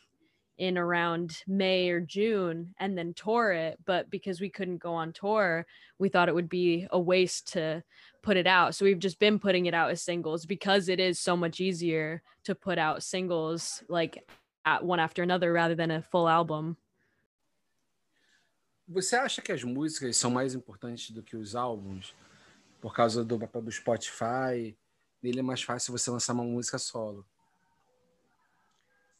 in 0.60 0.76
around 0.76 1.42
May 1.48 1.88
or 1.88 2.00
June 2.00 2.74
and 2.78 2.96
then 2.96 3.14
tour 3.14 3.50
it. 3.50 3.78
But 3.86 4.10
because 4.10 4.42
we 4.42 4.50
couldn't 4.50 4.76
go 4.76 4.92
on 4.92 5.12
tour, 5.14 5.66
we 5.98 6.10
thought 6.10 6.28
it 6.28 6.34
would 6.34 6.50
be 6.50 6.86
a 6.90 7.00
waste 7.00 7.54
to 7.54 7.82
put 8.22 8.36
it 8.36 8.46
out. 8.46 8.74
So 8.74 8.84
we've 8.84 8.98
just 8.98 9.18
been 9.18 9.38
putting 9.38 9.66
it 9.66 9.74
out 9.74 9.90
as 9.90 10.02
singles 10.02 10.44
because 10.44 10.90
it 10.90 11.00
is 11.00 11.18
so 11.18 11.34
much 11.34 11.60
easier 11.60 12.22
to 12.44 12.54
put 12.54 12.78
out 12.78 13.02
singles 13.02 13.82
like 13.88 14.22
at 14.64 14.84
one 14.84 15.00
after 15.00 15.22
another 15.22 15.52
rather 15.52 15.74
than 15.74 15.90
a 15.90 16.02
full 16.02 16.28
album. 16.28 16.76
Você 18.86 19.14
acha 19.14 19.40
que 19.40 19.52
as 19.52 19.62
músicas 19.62 20.16
são 20.16 20.30
mais 20.30 20.52
importantes 20.54 21.10
do 21.10 21.22
que 21.22 21.36
os 21.36 21.54
álbuns? 21.54 22.14
Por 22.80 22.92
causa 22.92 23.24
do 23.24 23.38
papel 23.38 23.62
do 23.62 23.70
Spotify, 23.70 24.76
nele 25.22 25.40
é 25.40 25.42
mais 25.42 25.62
fácil 25.62 25.92
você 25.92 26.10
lançar 26.10 26.32
uma 26.32 26.42
música 26.42 26.78
solo. 26.78 27.24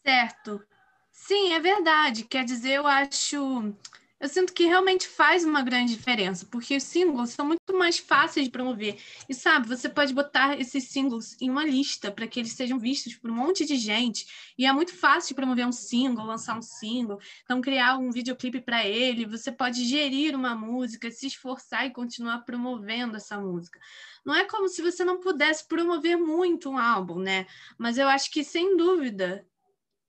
Certo. 0.05 0.65
Sim, 1.13 1.53
é 1.53 1.61
verdade. 1.61 2.25
Quer 2.25 2.45
dizer, 2.45 2.73
eu 2.73 2.87
acho. 2.87 3.73
Eu 4.21 4.29
sinto 4.29 4.53
que 4.53 4.67
realmente 4.67 5.09
faz 5.09 5.45
uma 5.45 5.63
grande 5.63 5.97
diferença, 5.97 6.47
porque 6.51 6.77
os 6.77 6.83
singles 6.83 7.31
são 7.31 7.47
muito 7.47 7.73
mais 7.73 7.99
fáceis 7.99 8.45
de 8.45 8.53
promover. 8.53 9.01
E 9.27 9.33
sabe, 9.35 9.67
você 9.67 9.89
pode 9.89 10.13
botar 10.13 10.61
esses 10.61 10.85
singles 10.89 11.41
em 11.41 11.49
uma 11.49 11.65
lista 11.65 12.13
para 12.13 12.27
que 12.27 12.39
eles 12.39 12.53
sejam 12.53 12.79
vistos 12.79 13.15
por 13.15 13.31
um 13.31 13.35
monte 13.35 13.65
de 13.65 13.77
gente. 13.77 14.27
E 14.59 14.67
é 14.67 14.73
muito 14.75 14.95
fácil 14.95 15.29
de 15.29 15.35
promover 15.37 15.67
um 15.67 15.73
single, 15.73 16.27
lançar 16.27 16.59
um 16.59 16.61
single, 16.61 17.19
então 17.45 17.63
criar 17.63 17.97
um 17.97 18.11
videoclipe 18.11 18.61
para 18.61 18.87
ele. 18.87 19.25
Você 19.25 19.51
pode 19.51 19.87
gerir 19.87 20.37
uma 20.37 20.55
música, 20.55 21.11
se 21.11 21.27
esforçar 21.27 21.87
e 21.87 21.91
continuar 21.91 22.41
promovendo 22.41 23.17
essa 23.17 23.41
música. 23.41 23.81
Não 24.23 24.35
é 24.35 24.45
como 24.45 24.69
se 24.69 24.83
você 24.83 25.03
não 25.03 25.19
pudesse 25.19 25.67
promover 25.67 26.19
muito 26.19 26.69
um 26.69 26.77
álbum, 26.77 27.19
né? 27.19 27.47
Mas 27.79 27.97
eu 27.97 28.07
acho 28.07 28.31
que, 28.31 28.45
sem 28.45 28.77
dúvida, 28.77 29.47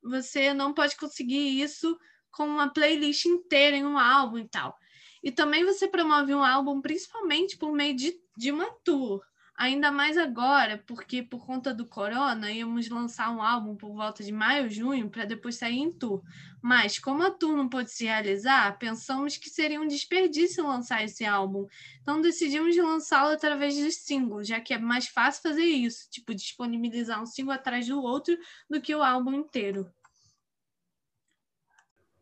você 0.04 0.54
não 0.54 0.74
pode 0.74 0.98
conseguir 0.98 1.62
isso 1.62 1.98
com 2.32 2.46
uma 2.46 2.70
playlist 2.70 3.26
inteira 3.26 3.76
em 3.76 3.86
um 3.86 3.98
álbum 3.98 4.38
e 4.38 4.48
tal. 4.48 4.78
E 5.24 5.32
também 5.32 5.64
você 5.64 5.88
promove 5.88 6.34
um 6.34 6.44
álbum 6.44 6.82
principalmente 6.82 7.58
por 7.58 7.72
meio 7.72 7.96
de, 7.96 8.14
de 8.36 8.52
uma 8.52 8.70
tour. 8.84 9.22
Ainda 9.62 9.92
mais 9.92 10.18
agora, 10.18 10.84
porque 10.88 11.22
por 11.22 11.46
conta 11.46 11.72
do 11.72 11.86
corona, 11.86 12.52
íamos 12.52 12.90
lançar 12.90 13.30
um 13.30 13.44
álbum 13.44 13.76
por 13.76 13.94
volta 13.94 14.24
de 14.24 14.32
maio, 14.32 14.68
junho, 14.68 15.08
para 15.08 15.24
depois 15.24 15.56
sair 15.56 15.78
em 15.78 15.92
tour. 15.92 16.24
Mas, 16.64 16.98
como 16.98 17.22
a 17.22 17.30
tour 17.30 17.56
não 17.56 17.70
pôde 17.70 17.92
se 17.92 18.06
realizar, 18.06 18.76
pensamos 18.80 19.38
que 19.38 19.52
seria 19.52 19.80
um 19.80 19.86
desperdício 19.86 20.66
lançar 20.66 21.04
esse 21.04 21.24
álbum. 21.26 21.68
Então, 22.02 22.22
decidimos 22.22 22.76
lançá-lo 22.76 23.34
através 23.34 23.78
dos 23.78 23.98
singles, 23.98 24.48
já 24.48 24.60
que 24.60 24.74
é 24.74 24.80
mais 24.80 25.08
fácil 25.08 25.44
fazer 25.44 25.66
isso, 25.66 26.10
tipo, 26.10 26.34
disponibilizar 26.34 27.22
um 27.22 27.28
single 27.28 27.54
atrás 27.54 27.88
do 27.88 28.02
outro, 28.02 28.36
do 28.68 28.82
que 28.82 28.96
o 28.96 29.04
álbum 29.04 29.34
inteiro. 29.34 29.88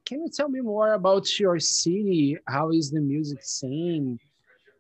Can 0.10 0.24
you 0.24 0.30
tell 0.30 0.50
me 0.50 0.60
more 0.60 0.94
about 0.94 1.40
your 1.40 1.60
city? 1.60 2.36
How 2.48 2.72
is 2.72 2.90
the 2.92 3.00
music 3.00 3.44
scene? 3.44 4.20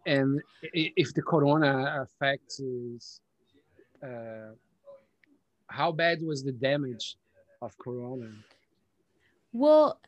and 0.05 0.41
if 0.73 1.13
the 1.13 1.21
corona 1.21 2.01
affects 2.01 3.21
uh, 4.03 4.53
how 5.67 5.91
bad 5.91 6.21
was 6.21 6.43
the 6.43 6.51
damage 6.51 7.17
of 7.61 7.77
corona 7.77 8.29
well 9.53 9.99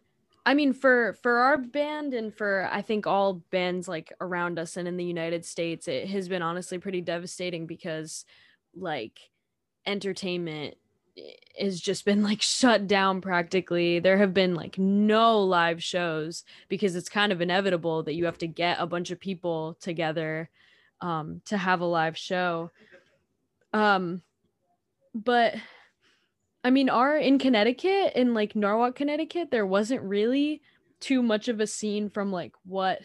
i 0.46 0.54
mean 0.54 0.74
for 0.74 1.14
for 1.22 1.38
our 1.38 1.58
band 1.58 2.14
and 2.14 2.34
for 2.34 2.68
i 2.72 2.82
think 2.82 3.06
all 3.06 3.34
bands 3.52 3.88
like 3.88 4.14
around 4.22 4.58
us 4.58 4.78
and 4.78 4.88
in 4.88 4.98
the 4.98 5.06
united 5.06 5.46
states 5.46 5.88
it 5.88 6.08
has 6.08 6.28
been 6.28 6.42
honestly 6.42 6.78
pretty 6.78 7.02
devastating 7.02 7.68
because 7.68 8.26
like 8.76 9.20
entertainment 9.86 10.76
has 11.60 11.80
just 11.80 12.06
been 12.06 12.24
like 12.24 12.42
shut 12.42 12.88
down 12.88 13.22
practically. 13.22 14.00
There 14.00 14.18
have 14.18 14.34
been 14.34 14.56
like 14.56 14.78
no 14.78 15.42
live 15.42 15.84
shows 15.84 16.44
because 16.70 16.96
it's 16.96 17.10
kind 17.10 17.32
of 17.32 17.42
inevitable 17.42 18.04
that 18.04 18.16
you 18.16 18.26
have 18.26 18.38
to 18.40 18.48
get 18.48 18.78
a 18.80 18.88
bunch 18.88 19.12
of 19.12 19.20
people 19.20 19.78
together 19.80 20.50
um, 21.02 21.42
to 21.46 21.58
have 21.58 21.82
a 21.82 21.86
live 21.86 22.18
show. 22.18 22.72
Um, 23.74 24.22
but 25.14 25.56
I 26.64 26.70
mean, 26.70 26.90
our 26.90 27.18
in 27.18 27.40
Connecticut, 27.40 28.14
in 28.16 28.34
like 28.34 28.56
Norwalk, 28.56 28.96
Connecticut, 28.96 29.50
there 29.52 29.66
wasn't 29.66 30.02
really 30.04 30.62
too 31.00 31.24
much 31.24 31.48
of 31.48 31.60
a 31.60 31.68
scene 31.68 32.10
from 32.10 32.32
like 32.32 32.54
what 32.64 33.02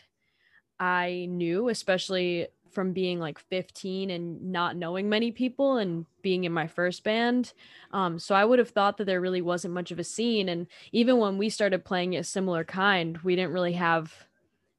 I 0.78 1.26
knew, 1.30 1.68
especially 1.68 2.48
from 2.76 2.92
being 2.92 3.18
like 3.18 3.38
15 3.38 4.10
and 4.10 4.52
not 4.52 4.76
knowing 4.76 5.08
many 5.08 5.32
people 5.32 5.78
and 5.78 6.04
being 6.20 6.44
in 6.44 6.52
my 6.52 6.66
first 6.66 7.02
band. 7.04 7.54
Um, 7.90 8.18
so 8.18 8.34
I 8.34 8.44
would 8.44 8.58
have 8.58 8.68
thought 8.68 8.98
that 8.98 9.06
there 9.06 9.22
really 9.22 9.40
wasn't 9.40 9.72
much 9.72 9.92
of 9.92 9.98
a 9.98 10.04
scene. 10.04 10.50
And 10.50 10.66
even 10.92 11.16
when 11.16 11.38
we 11.38 11.48
started 11.48 11.86
playing 11.86 12.14
a 12.14 12.22
similar 12.22 12.64
kind, 12.64 13.16
we 13.24 13.34
didn't 13.34 13.54
really 13.54 13.72
have 13.72 14.12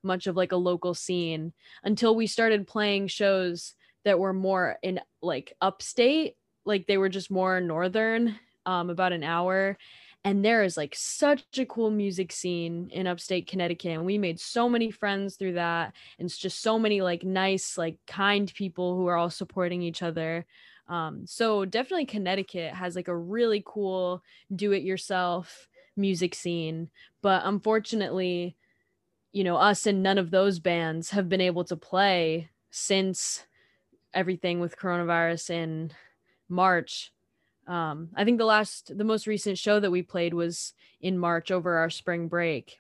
much 0.04 0.28
of 0.28 0.38
like 0.38 0.52
a 0.52 0.58
local 0.58 0.94
scene 0.94 1.54
until 1.84 2.16
we 2.16 2.28
started 2.28 2.68
playing 2.68 3.08
shows 3.08 3.74
that 4.06 4.20
were 4.20 4.32
more 4.32 4.78
in 4.84 5.02
like 5.24 5.54
upstate, 5.60 6.36
like 6.66 6.86
they 6.86 7.00
were 7.00 7.10
just 7.10 7.32
more 7.32 7.60
northern, 7.60 8.36
um, 8.68 8.92
about 8.92 9.12
an 9.12 9.24
hour 9.24 9.76
and 10.24 10.44
there 10.44 10.64
is 10.64 10.76
like 10.76 10.94
such 10.96 11.44
a 11.58 11.66
cool 11.66 11.90
music 11.90 12.32
scene 12.32 12.90
in 12.92 13.08
upstate 13.08 13.48
connecticut 13.48 13.92
and 13.92 14.06
we 14.06 14.18
made 14.18 14.40
so 14.40 14.68
many 14.68 14.92
friends 14.92 15.36
through 15.36 15.54
that 15.54 15.94
and 16.20 16.26
it's 16.26 16.38
just 16.38 16.62
so 16.62 16.78
many 16.78 17.02
like 17.02 17.24
nice 17.24 17.78
like 17.78 17.98
kind 18.08 18.54
people 18.54 18.96
who 18.96 19.08
are 19.08 19.16
all 19.16 19.30
supporting 19.30 19.82
each 19.82 20.02
other. 20.04 20.46
Um, 20.90 21.26
so 21.26 21.66
definitely 21.66 22.06
connecticut 22.06 22.74
has 22.74 22.96
like 22.96 23.08
a 23.08 23.16
really 23.16 23.64
cool 23.66 24.24
do 24.56 24.72
it 24.72 24.84
yourself 24.84 25.68
music 25.98 26.36
scene 26.36 26.90
but 27.22 27.42
unfortunately 27.44 28.56
you 29.34 29.44
know 29.44 29.58
us 29.58 29.86
and 29.86 30.02
none 30.02 30.18
of 30.18 30.32
those 30.32 30.60
bands 30.60 31.10
have 31.10 31.28
been 31.28 31.42
able 31.42 31.64
to 31.66 31.76
play 31.76 32.50
since 32.72 33.44
everything 34.14 34.60
with 34.60 34.78
coronavirus 34.78 35.50
in 35.50 35.92
march 36.48 37.12
um, 37.68 38.10
I 38.16 38.24
think 38.24 38.38
the 38.38 38.46
last, 38.46 38.98
the 38.98 39.04
most 39.04 39.28
recent 39.28 39.58
show 39.58 39.80
that 39.80 39.92
we 39.92 40.02
played 40.02 40.34
was 40.34 40.74
in 41.02 41.18
March 41.18 41.52
over 41.52 41.78
our 41.78 41.90
spring 41.90 42.30
break, 42.30 42.80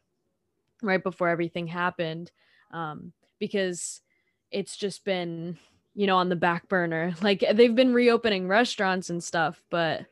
right 0.82 1.04
before 1.04 1.28
everything 1.28 1.68
happened, 1.68 2.32
um, 2.72 3.12
because 3.38 4.02
it's 4.50 4.78
just 4.78 5.04
been, 5.04 5.58
you 5.94 6.08
know, 6.08 6.18
on 6.18 6.30
the 6.30 6.36
back 6.38 6.70
burner. 6.70 7.14
Like 7.22 7.44
they've 7.54 7.76
been 7.76 7.94
reopening 7.94 8.48
restaurants 8.48 9.10
and 9.10 9.22
stuff, 9.22 9.62
but 9.70 10.06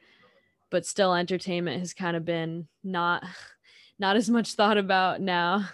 but 0.69 0.85
still, 0.85 1.13
entertainment 1.13 1.79
has 1.79 1.93
kind 1.93 2.17
of 2.17 2.25
been 2.25 2.67
not 2.83 3.23
not 3.99 4.17
as 4.17 4.29
much 4.29 4.55
thought 4.55 4.77
about 4.77 5.21
now. 5.21 5.69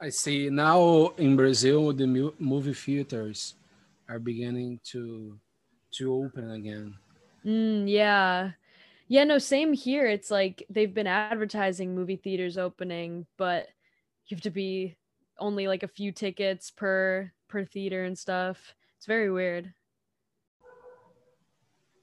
I 0.00 0.08
see. 0.08 0.48
Now 0.48 1.08
in 1.18 1.36
Brazil, 1.36 1.92
the 1.92 2.32
movie 2.38 2.72
theaters 2.72 3.56
are 4.08 4.18
beginning 4.18 4.80
to 4.84 5.38
to 5.92 6.14
open 6.14 6.52
again. 6.52 6.94
Mm, 7.44 7.88
yeah. 7.88 8.52
Yeah, 9.08 9.24
no, 9.24 9.38
same 9.38 9.72
here. 9.72 10.06
It's 10.06 10.30
like 10.30 10.64
they've 10.70 10.94
been 10.94 11.06
advertising 11.06 11.94
movie 11.94 12.16
theaters 12.16 12.56
opening, 12.56 13.26
but 13.36 13.68
you 14.26 14.36
have 14.36 14.42
to 14.42 14.50
be 14.50 14.96
only 15.38 15.66
like 15.66 15.82
a 15.82 15.88
few 15.88 16.12
tickets 16.12 16.70
per 16.70 17.32
per 17.48 17.64
theater 17.64 18.04
and 18.04 18.16
stuff. 18.16 18.74
It's 18.96 19.06
very 19.06 19.30
weird. 19.30 19.74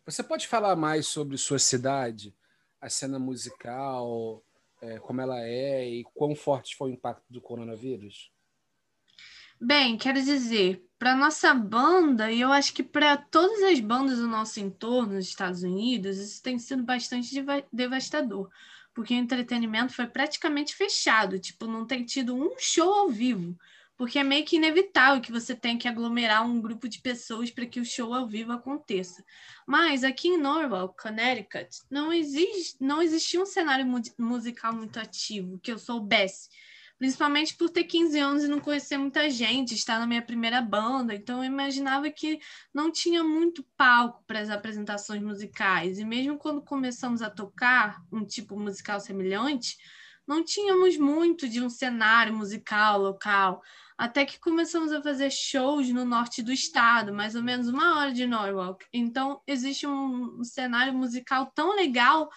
Você 0.06 0.24
pode 0.24 0.48
falar 0.48 0.76
mais 0.76 1.08
sobre 1.08 1.38
sua 1.38 1.60
cidade, 1.60 2.34
a 2.80 2.90
cena 2.90 3.20
musical, 3.20 4.42
é, 4.82 5.00
como 5.00 5.20
ela 5.20 5.40
é 5.42 5.86
e 5.86 6.04
quão 6.16 6.34
forte 6.34 6.76
foi 6.76 6.92
o 6.92 6.94
impacto 6.94 7.26
do 7.30 7.42
coronavírus? 7.42 8.32
Bem, 9.60 9.98
quero 9.98 10.22
dizer, 10.22 10.88
para 11.00 11.16
nossa 11.16 11.52
banda, 11.52 12.32
e 12.32 12.40
eu 12.42 12.52
acho 12.52 12.72
que 12.74 12.84
para 12.84 13.18
todas 13.18 13.64
as 13.64 13.80
bandas 13.80 14.20
do 14.20 14.28
nosso 14.28 14.60
entorno, 14.60 15.16
nos 15.16 15.28
Estados 15.28 15.64
Unidos, 15.64 16.20
isso 16.20 16.44
tem 16.44 16.60
sido 16.60 16.84
bastante 16.84 17.44
devastador, 17.74 18.52
porque 18.94 19.16
o 19.16 19.18
entretenimento 19.18 19.94
foi 19.94 20.06
praticamente 20.06 20.76
fechado, 20.76 21.40
tipo, 21.40 21.66
não 21.66 21.88
tem 21.88 22.06
tido 22.06 22.36
um 22.36 22.54
show 22.60 22.94
ao 22.94 23.10
vivo, 23.10 23.58
porque 23.98 24.20
é 24.20 24.24
meio 24.24 24.46
que 24.46 24.58
inevitável 24.58 25.20
que 25.22 25.32
você 25.32 25.56
tenha 25.56 25.80
que 25.80 25.88
aglomerar 25.88 26.46
um 26.46 26.62
grupo 26.62 26.88
de 26.88 27.00
pessoas 27.00 27.50
para 27.50 27.66
que 27.66 27.80
o 27.80 27.86
show 27.86 28.14
ao 28.14 28.28
vivo 28.28 28.52
aconteça. 28.52 29.26
Mas 29.66 30.04
aqui 30.04 30.28
em 30.28 30.38
Norwalk, 30.38 31.02
Connecticut, 31.02 31.82
não, 31.90 32.14
existe, 32.14 32.78
não 32.80 33.02
existia 33.02 33.42
um 33.42 33.46
cenário 33.46 33.88
musical 34.20 34.72
muito 34.72 35.00
ativo 35.00 35.58
que 35.58 35.72
eu 35.72 35.80
soubesse 35.80 36.48
Principalmente 36.98 37.56
por 37.56 37.70
ter 37.70 37.84
15 37.84 38.20
anos 38.20 38.44
e 38.44 38.48
não 38.48 38.60
conhecer 38.60 38.98
muita 38.98 39.30
gente, 39.30 39.76
estar 39.76 40.00
na 40.00 40.08
minha 40.08 40.22
primeira 40.22 40.62
banda. 40.62 41.14
Então, 41.14 41.44
eu 41.44 41.44
imaginava 41.44 42.10
que 42.10 42.40
não 42.74 42.92
tinha 42.92 43.24
muito 43.24 43.64
palco 43.78 44.24
para 44.26 44.40
as 44.40 44.50
apresentações 44.50 45.22
musicais. 45.22 46.00
E 46.00 46.06
mesmo 46.06 46.38
quando 46.38 46.62
começamos 46.62 47.22
a 47.22 47.30
tocar 47.30 48.02
um 48.12 48.26
tipo 48.26 48.60
musical 48.60 49.00
semelhante, 49.00 49.78
não 50.28 50.44
tínhamos 50.44 50.98
muito 50.98 51.48
de 51.48 51.62
um 51.62 51.70
cenário 51.70 52.36
musical 52.36 53.00
local. 53.00 53.62
Até 53.98 54.26
que 54.26 54.40
começamos 54.40 54.92
a 54.92 55.02
fazer 55.02 55.32
shows 55.32 55.90
no 55.90 56.04
norte 56.04 56.44
do 56.44 56.52
estado, 56.52 57.14
mais 57.14 57.34
ou 57.34 57.42
menos 57.42 57.68
uma 57.68 57.98
hora 57.98 58.14
de 58.14 58.28
Norwalk. 58.28 58.86
Então, 58.94 59.42
existe 59.48 59.88
um, 59.88 60.44
cenário 60.44 60.94
musical 60.94 61.52
tão 61.56 61.76
legal 61.76 62.30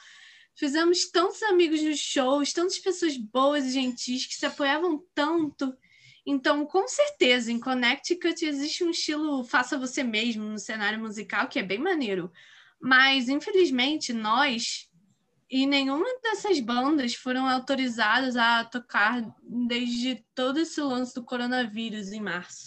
Fizemos 0.54 1.10
tantos 1.10 1.42
amigos 1.42 1.82
nos 1.82 1.98
shows, 1.98 2.52
tantas 2.52 2.78
pessoas 2.78 3.16
boas 3.16 3.64
e 3.64 3.70
gentis 3.70 4.26
que 4.26 4.34
se 4.34 4.46
apoiavam 4.46 5.02
tanto. 5.14 5.74
Então, 6.26 6.66
com 6.66 6.86
certeza, 6.86 7.50
em 7.50 7.58
Connecticut 7.58 8.44
existe 8.44 8.84
um 8.84 8.90
estilo 8.90 9.42
faça 9.44 9.78
você 9.78 10.02
mesmo 10.02 10.44
no 10.44 10.58
cenário 10.58 11.00
musical 11.00 11.48
que 11.48 11.58
é 11.58 11.62
bem 11.62 11.78
maneiro. 11.78 12.30
Mas, 12.80 13.28
infelizmente, 13.28 14.12
nós 14.12 14.90
e 15.50 15.66
nenhuma 15.66 16.06
dessas 16.22 16.60
bandas 16.60 17.14
foram 17.14 17.48
autorizadas 17.48 18.36
a 18.36 18.64
tocar 18.64 19.20
desde 19.42 20.24
todo 20.32 20.60
esse 20.60 20.80
lance 20.80 21.12
do 21.14 21.24
coronavírus 21.24 22.12
em 22.12 22.20
março. 22.20 22.66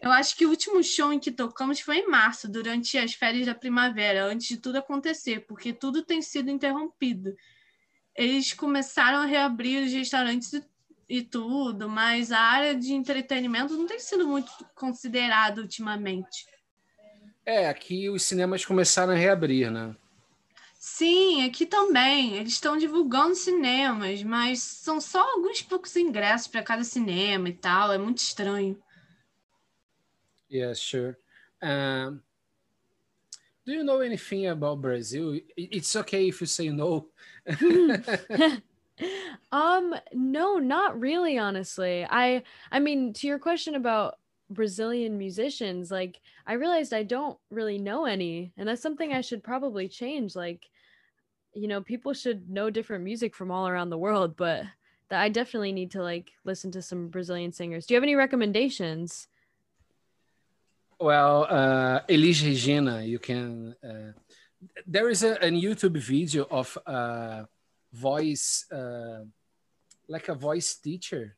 Eu 0.00 0.12
acho 0.12 0.36
que 0.36 0.46
o 0.46 0.50
último 0.50 0.82
show 0.82 1.12
em 1.12 1.18
que 1.18 1.32
tocamos 1.32 1.80
foi 1.80 1.98
em 1.98 2.08
março, 2.08 2.48
durante 2.48 2.96
as 2.96 3.14
férias 3.14 3.46
da 3.46 3.54
primavera, 3.54 4.26
antes 4.26 4.46
de 4.46 4.56
tudo 4.56 4.76
acontecer, 4.76 5.40
porque 5.46 5.72
tudo 5.72 6.04
tem 6.04 6.22
sido 6.22 6.50
interrompido. 6.50 7.34
Eles 8.14 8.52
começaram 8.52 9.18
a 9.18 9.26
reabrir 9.26 9.84
os 9.84 9.92
restaurantes 9.92 10.52
e, 10.52 10.64
e 11.08 11.22
tudo, 11.22 11.88
mas 11.88 12.30
a 12.30 12.38
área 12.38 12.74
de 12.76 12.92
entretenimento 12.92 13.76
não 13.76 13.86
tem 13.86 13.98
sido 13.98 14.26
muito 14.26 14.52
considerada 14.74 15.60
ultimamente. 15.60 16.46
É, 17.44 17.68
aqui 17.68 18.08
os 18.08 18.22
cinemas 18.22 18.64
começaram 18.64 19.12
a 19.12 19.16
reabrir, 19.16 19.70
né? 19.70 19.96
Sim, 20.78 21.44
aqui 21.44 21.66
também. 21.66 22.34
Eles 22.34 22.52
estão 22.52 22.76
divulgando 22.76 23.34
cinemas, 23.34 24.22
mas 24.22 24.60
são 24.60 25.00
só 25.00 25.20
alguns 25.34 25.60
poucos 25.60 25.96
ingressos 25.96 26.46
para 26.46 26.62
cada 26.62 26.84
cinema 26.84 27.48
e 27.48 27.52
tal. 27.52 27.92
É 27.92 27.98
muito 27.98 28.18
estranho. 28.18 28.80
Yes, 30.48 30.78
sure. 30.78 31.18
Um, 31.62 32.22
do 33.66 33.72
you 33.72 33.84
know 33.84 34.00
anything 34.00 34.46
about 34.46 34.80
Brazil? 34.80 35.38
It's 35.56 35.94
okay 35.96 36.28
if 36.28 36.40
you 36.40 36.46
say 36.46 36.70
no. 36.70 37.08
um, 39.52 39.94
no, 40.12 40.56
not 40.58 40.98
really, 40.98 41.38
honestly. 41.38 42.06
I 42.08 42.42
I 42.70 42.78
mean, 42.80 43.12
to 43.14 43.26
your 43.26 43.38
question 43.38 43.74
about 43.74 44.18
Brazilian 44.50 45.18
musicians, 45.18 45.90
like 45.90 46.20
I 46.46 46.54
realized 46.54 46.92
I 46.94 47.02
don't 47.02 47.38
really 47.50 47.78
know 47.78 48.04
any, 48.06 48.52
and 48.56 48.68
that's 48.68 48.82
something 48.82 49.12
I 49.12 49.20
should 49.20 49.42
probably 49.44 49.88
change. 49.88 50.34
Like, 50.34 50.70
you 51.54 51.68
know, 51.68 51.82
people 51.82 52.14
should 52.14 52.50
know 52.50 52.70
different 52.70 53.04
music 53.04 53.34
from 53.34 53.50
all 53.50 53.68
around 53.68 53.90
the 53.90 53.98
world, 53.98 54.36
but 54.36 54.64
that 55.10 55.22
I 55.22 55.28
definitely 55.30 55.72
need 55.72 55.90
to 55.92 56.02
like 56.02 56.32
listen 56.44 56.70
to 56.72 56.82
some 56.82 57.08
Brazilian 57.10 57.52
singers. 57.52 57.86
Do 57.86 57.94
you 57.94 57.96
have 57.98 58.04
any 58.04 58.14
recommendations? 58.16 59.28
Well, 61.00 61.46
uh, 61.48 62.00
Elis 62.08 62.42
Regina, 62.42 63.02
you 63.02 63.18
can. 63.18 63.74
Uh, 63.82 64.12
there 64.86 65.08
is 65.08 65.22
a, 65.22 65.34
a 65.34 65.50
YouTube 65.50 65.96
video 65.98 66.46
of 66.50 66.76
a 66.86 67.46
voice, 67.92 68.66
uh, 68.72 69.22
like 70.08 70.28
a 70.28 70.34
voice 70.34 70.74
teacher, 70.74 71.36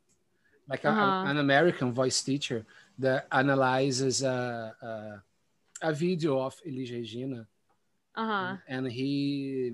like 0.67 0.83
uh-huh. 0.83 1.25
an 1.27 1.37
American 1.37 1.93
voice 1.93 2.23
teacher 2.23 2.65
that 2.97 3.27
analyzes 3.31 4.23
a, 4.23 4.73
a, 4.81 5.89
a 5.89 5.93
video 5.93 6.39
of 6.41 6.55
Elis 6.65 6.91
Regina. 6.91 7.45
Uh-huh. 8.15 8.57
And, 8.67 8.85
and 8.85 8.91
he 8.91 9.73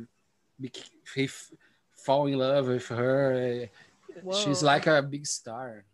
he 1.15 1.23
f- 1.23 1.51
fall 1.93 2.27
in 2.27 2.37
love 2.37 2.67
with 2.67 2.87
her. 2.87 3.69
Whoa. 4.21 4.33
She's 4.33 4.61
like 4.61 4.87
a 4.87 5.01
big 5.01 5.25
star. 5.25 5.85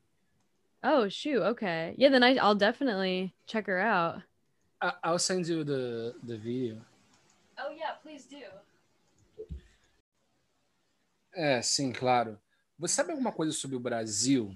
Oh 0.84 1.08
shoot. 1.08 1.41
Okay. 1.41 1.96
Yeah. 1.98 2.10
Then 2.10 2.24
I, 2.24 2.36
I'll 2.36 2.56
definitely 2.56 3.34
check 3.48 3.67
her 3.67 3.80
out. 3.80 4.22
I, 4.82 5.12
will 5.12 5.19
send 5.19 5.48
you 5.48 5.63
the 5.63 6.13
the 6.24 6.38
video. 6.38 6.82
Oh 7.58 7.72
yeah, 7.72 7.93
please 8.04 8.28
do. 8.28 8.43
É, 11.36 11.62
sim, 11.62 11.91
claro. 11.91 12.38
Você 12.78 12.96
sabe 12.96 13.12
alguma 13.12 13.32
coisa 13.32 13.54
sobre 13.54 13.76
o 13.76 13.80
Brasil? 13.80 14.54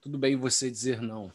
Tudo 0.00 0.18
bem 0.18 0.36
você 0.36 0.70
dizer 0.70 1.00
não. 1.00 1.32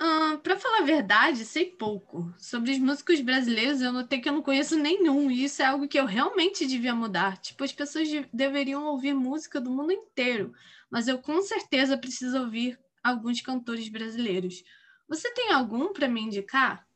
Uh, 0.00 0.38
para 0.38 0.58
falar 0.58 0.78
a 0.78 0.84
verdade, 0.84 1.44
sei 1.44 1.66
pouco. 1.66 2.32
Sobre 2.36 2.72
os 2.72 2.78
músicos 2.78 3.20
brasileiros, 3.20 3.80
eu 3.80 3.92
notei 3.92 4.20
que 4.20 4.28
eu 4.28 4.32
não 4.32 4.42
conheço 4.42 4.76
nenhum, 4.76 5.30
e 5.30 5.44
isso 5.44 5.60
é 5.62 5.66
algo 5.66 5.88
que 5.88 5.98
eu 5.98 6.04
realmente 6.04 6.66
devia 6.66 6.94
mudar. 6.94 7.38
Tipo, 7.38 7.64
as 7.64 7.72
pessoas 7.72 8.08
de 8.08 8.28
deveriam 8.32 8.84
ouvir 8.86 9.14
música 9.14 9.60
do 9.60 9.70
mundo 9.70 9.92
inteiro, 9.92 10.54
mas 10.90 11.08
eu 11.08 11.18
com 11.18 11.40
certeza 11.42 11.98
preciso 11.98 12.38
ouvir 12.38 12.78
alguns 13.02 13.40
cantores 13.40 13.88
brasileiros. 13.88 14.64
Você 15.08 15.32
tem 15.32 15.52
algum 15.52 15.92
para 15.92 16.08
me 16.08 16.20
indicar? 16.20 16.86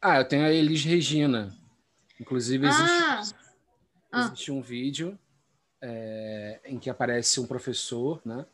Ah, 0.00 0.18
eu 0.18 0.24
tenho 0.26 0.44
a 0.44 0.52
Elis 0.52 0.84
Regina. 0.84 1.54
Inclusive, 2.18 2.66
existe, 2.66 3.34
ah. 4.12 4.20
existe 4.20 4.50
ah. 4.50 4.54
um 4.54 4.62
vídeo 4.62 5.18
é, 5.80 6.60
em 6.64 6.78
que 6.78 6.88
aparece 6.88 7.40
um 7.40 7.46
professor 7.46 8.20
né, 8.24 8.46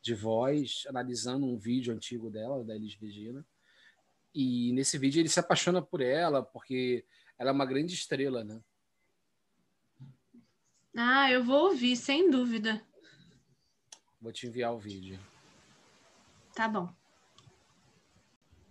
de 0.00 0.14
voz 0.14 0.84
analisando 0.88 1.46
um 1.46 1.56
vídeo 1.56 1.92
antigo 1.92 2.30
dela, 2.30 2.64
da 2.64 2.74
Elis 2.74 2.94
Regina. 2.94 3.44
E 4.34 4.72
nesse 4.72 4.96
vídeo 4.96 5.20
ele 5.20 5.28
se 5.28 5.40
apaixona 5.40 5.82
por 5.82 6.00
ela, 6.00 6.42
porque 6.42 7.04
ela 7.38 7.50
é 7.50 7.52
uma 7.52 7.66
grande 7.66 7.94
estrela, 7.94 8.44
né? 8.44 8.60
Ah, 10.96 11.30
eu 11.30 11.42
vou 11.42 11.70
ouvir, 11.70 11.96
sem 11.96 12.30
dúvida. 12.30 12.82
Vou 14.22 14.32
te 14.32 14.46
enviar 14.46 14.72
o 14.72 14.78
vídeo. 14.78 15.18
Tá 16.54 16.68
bom. 16.68 16.88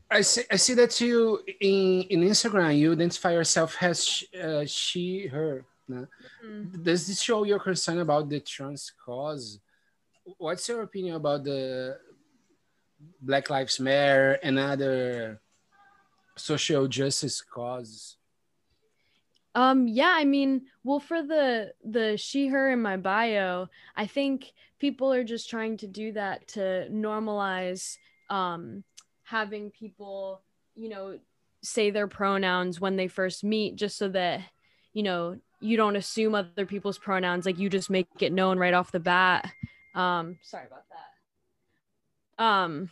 I 0.10 0.24
see, 0.24 0.46
I 0.50 0.58
see 0.58 0.76
that 0.76 1.00
you 1.02 1.42
in, 1.60 2.04
in 2.10 2.22
Instagram 2.22 2.78
you 2.78 2.92
identify 2.92 3.32
yourself 3.32 3.76
as 3.82 4.24
uh, 4.34 4.66
she 4.66 5.28
her. 5.28 5.66
Né? 5.90 6.08
Mm-hmm. 6.44 6.84
Does 6.84 7.08
this 7.08 7.22
show 7.22 7.44
your 7.44 7.60
concern 7.60 8.00
about 8.00 8.30
the 8.30 8.40
trans 8.40 8.92
cause? 9.06 9.60
What's 10.38 10.68
your 10.70 10.84
opinion 10.84 11.16
about 11.16 11.44
the 11.44 11.98
Black 13.22 13.50
Lives 13.50 13.80
Matter 13.80 14.40
and 14.44 14.60
other 14.60 15.42
social 16.38 16.88
justice 16.88 17.42
causes? 17.42 18.18
Um 19.54 19.88
yeah, 19.88 20.14
I 20.16 20.24
mean, 20.24 20.64
well 20.84 21.00
for 21.00 21.22
the 21.22 21.74
the 21.84 22.18
she 22.18 22.48
her 22.48 22.72
in 22.72 22.82
my 22.82 22.98
bio, 22.98 23.68
I 23.96 24.08
think 24.08 24.52
people 24.80 25.12
are 25.12 25.24
just 25.24 25.50
trying 25.50 25.78
to 25.78 25.88
do 25.88 26.14
that 26.14 26.48
to 26.50 26.88
normalize 26.90 27.98
um 28.30 28.84
having 29.24 29.72
people, 29.72 30.42
you 30.76 30.90
know, 30.90 31.20
say 31.62 31.92
their 31.92 32.08
pronouns 32.08 32.80
when 32.80 32.96
they 32.96 33.08
first 33.08 33.44
meet 33.44 33.76
just 33.76 33.98
so 33.98 34.10
that, 34.10 34.42
you 34.94 35.04
know, 35.04 35.38
you 35.60 35.78
don't 35.78 35.96
assume 35.96 36.34
other 36.34 36.66
people's 36.66 36.98
pronouns 36.98 37.46
like 37.46 37.60
you 37.60 37.70
just 37.70 37.90
make 37.90 38.08
it 38.22 38.32
known 38.34 38.58
right 38.58 38.74
off 38.74 38.92
the 38.92 39.00
bat. 39.00 39.52
Um 39.94 40.38
sorry 40.44 40.68
about 40.68 40.86
that. 42.38 42.44
Um 42.44 42.90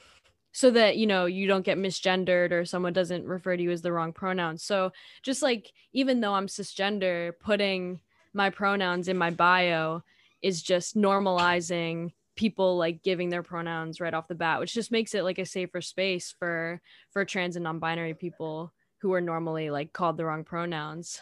so 0.59 0.69
that 0.71 0.97
you 0.97 1.07
know 1.07 1.25
you 1.25 1.47
don't 1.47 1.63
get 1.63 1.77
misgendered 1.77 2.51
or 2.51 2.65
someone 2.65 2.91
doesn't 2.91 3.25
refer 3.25 3.55
to 3.55 3.63
you 3.63 3.71
as 3.71 3.81
the 3.81 3.93
wrong 3.93 4.11
pronouns 4.11 4.61
so 4.61 4.91
just 5.23 5.41
like 5.41 5.71
even 5.93 6.19
though 6.19 6.33
i'm 6.33 6.47
cisgender 6.47 7.31
putting 7.39 7.97
my 8.33 8.49
pronouns 8.49 9.07
in 9.07 9.17
my 9.17 9.29
bio 9.29 10.03
is 10.41 10.61
just 10.61 10.97
normalizing 10.97 12.11
people 12.35 12.75
like 12.75 13.01
giving 13.03 13.29
their 13.29 13.41
pronouns 13.41 14.01
right 14.01 14.13
off 14.13 14.27
the 14.27 14.35
bat 14.35 14.59
which 14.59 14.73
just 14.73 14.91
makes 14.91 15.15
it 15.15 15.23
like 15.23 15.39
a 15.39 15.45
safer 15.45 15.79
space 15.79 16.35
for 16.37 16.81
for 17.11 17.23
trans 17.23 17.55
and 17.55 17.63
non-binary 17.63 18.13
people 18.13 18.73
who 18.97 19.13
are 19.13 19.21
normally 19.21 19.69
like 19.69 19.93
called 19.93 20.17
the 20.17 20.25
wrong 20.25 20.43
pronouns. 20.43 21.21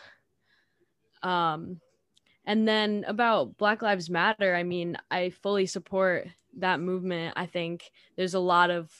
Um 1.21 1.79
and 2.43 2.67
then 2.67 3.05
about 3.07 3.55
black 3.57 3.83
lives 3.83 4.09
matter 4.09 4.55
i 4.55 4.63
mean 4.63 4.97
i 5.11 5.29
fully 5.29 5.67
support 5.67 6.27
that 6.57 6.79
movement. 6.79 7.33
I 7.35 7.45
think 7.45 7.91
there's 8.15 8.33
a 8.33 8.39
lot 8.39 8.69
of 8.69 8.91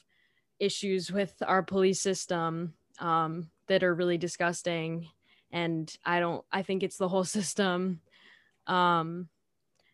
issues 0.60 1.12
with 1.12 1.34
our 1.46 1.64
police 1.64 2.02
system 2.02 2.74
um, 3.00 3.50
that 3.68 3.84
are 3.84 3.94
really 3.94 4.18
disgusting. 4.18 5.08
And 5.52 5.94
i 6.04 6.20
don't 6.20 6.44
i 6.52 6.62
think 6.62 6.84
it's 6.84 6.98
the 6.98 7.08
whole 7.08 7.24
system. 7.40 8.02
Um, 8.68 9.30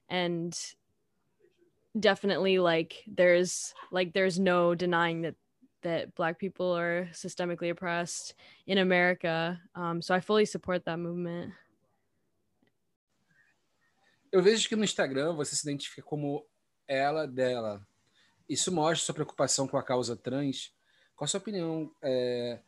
and 0.09 0.57
definitely 1.99 2.57
like 2.57 3.03
there's 3.07 3.73
like 3.91 4.13
there's 4.13 4.39
no 4.39 4.73
denying 4.75 5.21
that 5.21 5.35
that 5.83 6.15
black 6.15 6.39
people 6.39 6.75
are 6.75 7.09
systemically 7.11 7.69
oppressed 7.69 8.33
in 8.65 8.77
america. 8.77 9.59
Um, 9.75 10.01
so 10.01 10.15
i 10.15 10.19
fully 10.19 10.45
support 10.45 10.85
that 10.85 10.97
movement. 10.97 11.53
Eu 14.31 14.41
vejo 14.41 14.67
que 14.67 14.75
no 14.75 14.83
Instagram 14.83 15.35
você 15.35 15.55
se 15.55 15.61
identifica 15.61 16.01
como 16.01 16.43
ela, 16.87 17.27
dela. 17.27 17.85
Isso 18.47 18.71
mostra 18.71 19.05
sua 19.05 19.15
preocupação 19.15 19.67
com 19.67 19.77
a 19.77 19.83
causa 19.83 20.15
trans. 20.15 20.73
Qual 21.15 21.25
a 21.25 21.27
sua 21.27 21.39
opinião 21.39 21.91
é, 22.01 22.59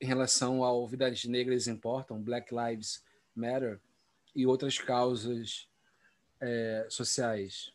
em 0.00 0.06
relação 0.06 0.62
ao 0.62 0.86
Vidas 0.86 1.24
Negras 1.24 1.66
Importam, 1.66 2.22
Black 2.22 2.54
Lives 2.54 3.02
Matter 3.34 3.80
e 4.34 4.46
outras 4.46 4.78
causas 4.78 5.68
é, 6.40 6.86
sociais? 6.90 7.72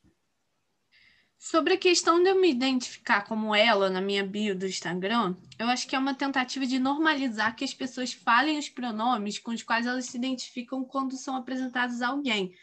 Sobre 1.44 1.74
a 1.74 1.78
questão 1.78 2.24
de 2.24 2.30
eu 2.30 2.40
me 2.40 2.50
identificar 2.50 3.24
como 3.24 3.54
ela 3.54 3.90
na 3.90 4.00
minha 4.00 4.26
bio 4.26 4.58
do 4.58 4.66
Instagram, 4.66 5.36
eu 5.60 5.68
acho 5.68 5.86
que 5.86 5.94
é 5.94 6.00
uma 6.00 6.14
tentativa 6.14 6.66
de 6.66 6.80
normalizar 6.80 7.54
que 7.54 7.66
as 7.66 7.74
pessoas 7.74 8.14
falem 8.14 8.58
os 8.58 8.70
pronomes 8.70 9.40
com 9.40 9.52
os 9.52 9.62
quais 9.62 9.86
elas 9.86 10.06
se 10.06 10.16
identificam 10.16 10.86
quando 10.86 11.18
são 11.18 11.36
apresentados 11.36 12.02
a 12.02 12.08
alguém. 12.08 12.56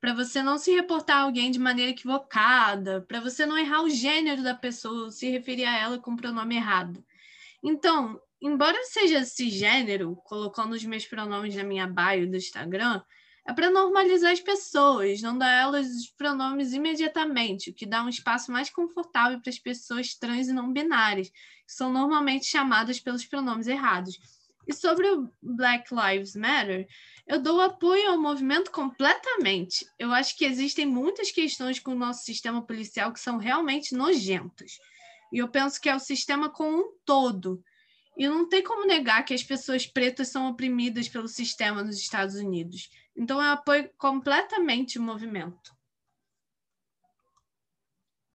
Para 0.00 0.14
você 0.14 0.42
não 0.42 0.56
se 0.56 0.74
reportar 0.74 1.18
a 1.18 1.20
alguém 1.20 1.50
de 1.50 1.58
maneira 1.58 1.90
equivocada, 1.90 3.04
para 3.06 3.20
você 3.20 3.44
não 3.44 3.58
errar 3.58 3.82
o 3.82 3.90
gênero 3.90 4.42
da 4.42 4.54
pessoa, 4.54 5.10
se 5.10 5.28
referir 5.30 5.64
a 5.64 5.78
ela 5.78 5.98
com 5.98 6.12
o 6.12 6.16
pronome 6.16 6.56
errado. 6.56 7.04
Então, 7.62 8.18
embora 8.40 8.78
seja 8.84 9.24
cisgênero, 9.24 10.16
colocando 10.24 10.72
os 10.72 10.84
meus 10.84 11.04
pronomes 11.06 11.54
na 11.54 11.64
minha 11.64 11.86
bio 11.86 12.30
do 12.30 12.36
Instagram, 12.36 13.02
é 13.46 13.52
para 13.52 13.70
normalizar 13.70 14.32
as 14.32 14.40
pessoas, 14.40 15.20
não 15.20 15.36
dar 15.36 15.50
elas 15.50 15.86
os 15.88 16.06
pronomes 16.10 16.72
imediatamente, 16.72 17.70
o 17.70 17.74
que 17.74 17.84
dá 17.84 18.02
um 18.02 18.08
espaço 18.08 18.52
mais 18.52 18.70
confortável 18.70 19.40
para 19.40 19.50
as 19.50 19.58
pessoas 19.58 20.14
trans 20.14 20.48
e 20.48 20.52
não 20.52 20.72
binárias, 20.72 21.28
que 21.28 21.72
são 21.72 21.92
normalmente 21.92 22.46
chamadas 22.46 23.00
pelos 23.00 23.24
pronomes 23.24 23.66
errados. 23.66 24.18
E 24.66 24.74
sobre 24.74 25.08
o 25.08 25.28
Black 25.42 25.90
Lives 25.92 26.36
Matter, 26.36 26.86
eu 27.30 27.40
dou 27.40 27.60
apoio 27.60 28.10
ao 28.10 28.20
movimento 28.20 28.72
completamente. 28.72 29.86
Eu 29.96 30.12
acho 30.12 30.36
que 30.36 30.44
existem 30.44 30.84
muitas 30.84 31.30
questões 31.30 31.78
com 31.78 31.92
o 31.92 31.98
nosso 31.98 32.24
sistema 32.24 32.60
policial 32.60 33.12
que 33.12 33.20
são 33.20 33.38
realmente 33.38 33.94
nojentos. 33.94 34.72
E 35.32 35.38
eu 35.38 35.46
penso 35.46 35.80
que 35.80 35.88
é 35.88 35.94
o 35.94 36.00
sistema 36.00 36.50
como 36.50 36.76
um 36.76 36.92
todo. 37.04 37.62
E 38.18 38.26
não 38.26 38.48
tem 38.48 38.64
como 38.64 38.84
negar 38.84 39.24
que 39.24 39.32
as 39.32 39.44
pessoas 39.44 39.86
pretas 39.86 40.26
são 40.26 40.50
oprimidas 40.50 41.08
pelo 41.08 41.28
sistema 41.28 41.84
nos 41.84 41.98
Estados 42.00 42.34
Unidos. 42.34 42.90
Então 43.16 43.40
eu 43.40 43.50
apoio 43.52 43.88
completamente 43.96 44.98
o 44.98 45.02
movimento. 45.02 45.72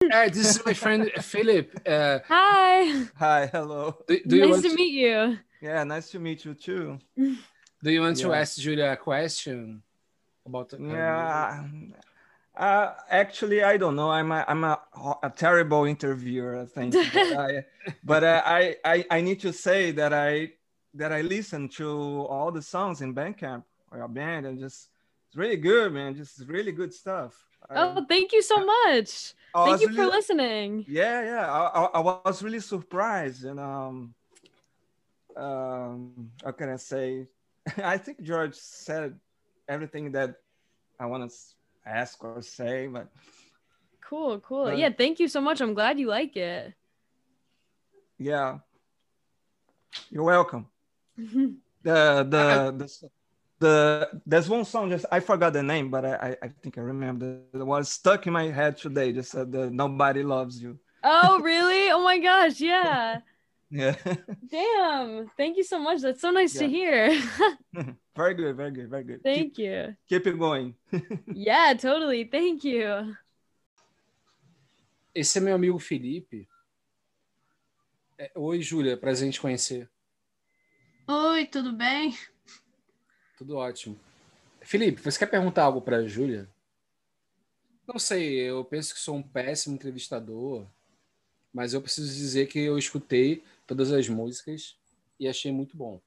Uh, 0.04 0.30
this 0.30 0.58
is 0.58 0.66
my 0.66 0.74
friend 0.74 1.10
Philip. 1.24 1.74
Uh, 1.88 2.20
Hi. 2.28 3.08
Hi, 3.16 3.50
hello. 3.54 3.94
do, 4.06 4.22
do 4.26 4.36
nice 4.36 4.68
to 4.68 4.76
meet 4.76 4.96
you. 4.96 5.40
Yeah, 5.62 5.86
nice 5.86 6.12
to 6.12 6.20
meet 6.20 6.44
you 6.44 6.56
too. 6.56 7.00
do 7.84 7.92
you 7.92 8.02
want 8.02 8.18
to 8.18 8.34
ask 8.34 8.58
Julia 8.58 8.92
a 8.92 8.98
question 8.98 9.82
about? 10.46 10.74
uh, 10.74 10.78
Yeah. 10.80 11.64
Uh, 12.56 12.94
actually, 13.10 13.64
I 13.64 13.78
don't 13.78 13.96
know. 13.96 14.12
I'm 14.12 14.30
a, 14.32 14.44
I'm 14.48 14.64
a, 14.66 14.80
a 15.24 15.30
terrible 15.30 15.86
interviewer, 15.86 16.60
I 16.60 16.66
think. 16.66 16.94
but 17.14 17.40
I, 17.40 17.66
but 18.04 18.24
uh, 18.24 18.42
I, 18.46 18.76
I, 18.84 19.06
I 19.10 19.22
need 19.22 19.40
to 19.42 19.54
say 19.54 19.92
that 19.92 20.14
I 20.14 20.52
that 20.96 21.14
I 21.14 21.22
listen 21.22 21.70
to 21.80 21.88
all 22.30 22.52
the 22.52 22.62
songs 22.62 23.02
in 23.02 23.16
Bandcamp 23.16 23.64
or 23.90 24.00
your 24.00 24.10
band, 24.10 24.46
and 24.46 24.60
just 24.60 24.90
it's 25.28 25.38
really 25.38 25.56
good, 25.56 25.94
man. 25.94 26.14
Just 26.16 26.42
really 26.46 26.74
good 26.74 26.94
stuff. 26.94 27.34
I- 27.70 27.76
Oh, 27.80 28.06
thank 28.08 28.34
you 28.34 28.42
so 28.42 28.58
much. 28.66 29.34
I 29.56 29.64
Thank 29.66 29.72
was 29.74 29.82
you 29.82 29.94
for 29.96 30.06
listening. 30.06 30.86
yeah 30.88 31.24
yeah 31.24 31.52
I, 31.52 31.62
I, 31.84 31.84
I 32.00 32.00
was 32.26 32.42
really 32.44 32.60
surprised 32.60 33.44
and 33.46 33.60
um 33.60 34.14
um 35.36 36.32
how 36.44 36.52
can 36.52 36.70
i 36.70 36.76
say 36.78 37.28
i 37.84 37.98
think 37.98 38.22
george 38.22 38.56
said 38.56 39.18
everything 39.68 40.12
that 40.12 40.36
i 41.00 41.06
want 41.06 41.30
to 41.30 41.36
ask 41.86 42.24
or 42.24 42.42
say 42.42 42.88
but 42.88 43.08
Cool, 44.12 44.40
cool. 44.42 44.66
But- 44.66 44.78
yeah, 44.78 44.90
thank 44.90 45.22
you 45.22 45.30
so 45.30 45.40
much. 45.40 45.62
I'm 45.62 45.74
glad 45.74 45.98
you 45.98 46.08
like 46.08 46.36
it. 46.36 46.74
yeah 48.20 48.60
you're 50.10 50.24
welcome 50.24 50.68
the 51.18 51.58
the 51.84 52.74
the, 52.78 53.10
the 53.60 54.22
there's 54.26 54.48
one 54.50 54.66
song 54.66 54.90
just 54.90 55.06
i 55.12 55.20
forgot 55.20 55.54
the 55.54 55.64
name 55.64 55.90
but 55.90 56.06
i 56.06 56.14
i, 56.28 56.46
I 56.46 56.48
think 56.62 56.78
i 56.78 56.82
remember 56.82 57.40
it 57.54 57.66
was 57.66 57.90
stuck 57.90 58.28
in 58.28 58.34
my 58.34 58.48
head 58.50 58.78
today 58.78 59.12
just 59.12 59.36
uh, 59.36 59.44
the 59.46 59.70
nobody 59.72 60.24
loves 60.24 60.62
you 60.62 60.78
oh, 61.04 61.40
really? 61.52 61.90
Oh 61.90 62.04
my 62.04 62.20
gosh, 62.20 62.60
yeah. 62.62 63.22
Yeah 63.72 63.96
Damn. 64.52 65.30
Thank 65.38 65.58
you 65.58 65.64
so 65.64 65.80
much. 65.80 66.02
That's 66.02 66.22
so 66.22 66.32
nice 66.32 66.54
to 66.60 66.66
Yeah. 66.66 67.10
hear. 67.10 67.22
very 68.16 68.34
good 68.36 68.56
very 68.58 68.72
good 68.72 68.90
very 68.90 69.04
good 69.04 69.24
thank 69.24 69.58
you. 69.58 69.96
keep, 70.08 70.24
keep 70.24 70.28
it 70.28 70.38
going 70.38 70.76
Yeah, 71.34 71.74
totally. 71.74 72.26
Thank 72.26 72.64
you. 72.66 73.16
Esse 75.16 75.38
é 75.40 75.42
meu 75.42 75.56
amigo 75.56 75.80
Felipe. 75.80 76.48
É, 78.18 78.32
Oi, 78.36 78.62
Júlia, 78.62 78.96
prazer 78.98 79.28
em 79.28 79.32
te 79.32 79.42
conhecer. 79.42 79.90
Oi, 81.08 81.46
tudo 81.48 81.74
bem? 81.74 82.16
Tudo 83.38 83.58
ótimo. 83.58 84.00
Felipe, 84.62 85.02
você 85.02 85.18
quer 85.20 85.26
perguntar 85.28 85.64
algo 85.64 85.82
para 85.82 85.98
a 85.98 86.08
Júlia? 86.08 86.48
Não 87.88 88.00
sei, 88.00 88.36
eu 88.40 88.64
penso 88.64 88.94
que 88.94 89.00
sou 89.00 89.16
um 89.16 89.24
péssimo 89.24 89.76
entrevistador, 89.76 90.66
mas 91.52 91.74
eu 91.74 91.82
preciso 91.82 92.14
dizer 92.14 92.48
que 92.48 92.60
eu 92.60 92.78
escutei 92.78 93.44
todas 93.66 93.92
as 93.92 94.08
músicas 94.08 94.78
e 95.20 95.28
achei 95.28 95.52
muito 95.52 95.78
bom. 95.78 96.02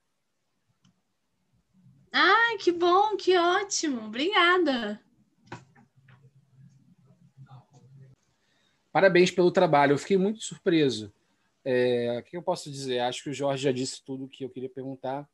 Ai, 2.12 2.58
que 2.58 2.70
bom, 2.70 3.16
que 3.16 3.36
ótimo. 3.36 4.06
Obrigada. 4.06 5.00
Parabéns 8.92 9.30
pelo 9.32 9.50
trabalho, 9.50 9.94
eu 9.94 9.98
fiquei 9.98 10.16
muito 10.16 10.40
surpreso. 10.44 11.12
É, 11.64 12.18
o 12.20 12.22
que 12.22 12.36
eu 12.36 12.42
posso 12.42 12.70
dizer? 12.70 13.00
Acho 13.00 13.24
que 13.24 13.30
o 13.30 13.34
Jorge 13.34 13.64
já 13.64 13.72
disse 13.72 14.00
tudo 14.04 14.24
o 14.24 14.28
que 14.28 14.44
eu 14.44 14.50
queria 14.50 14.68
perguntar. 14.68 15.28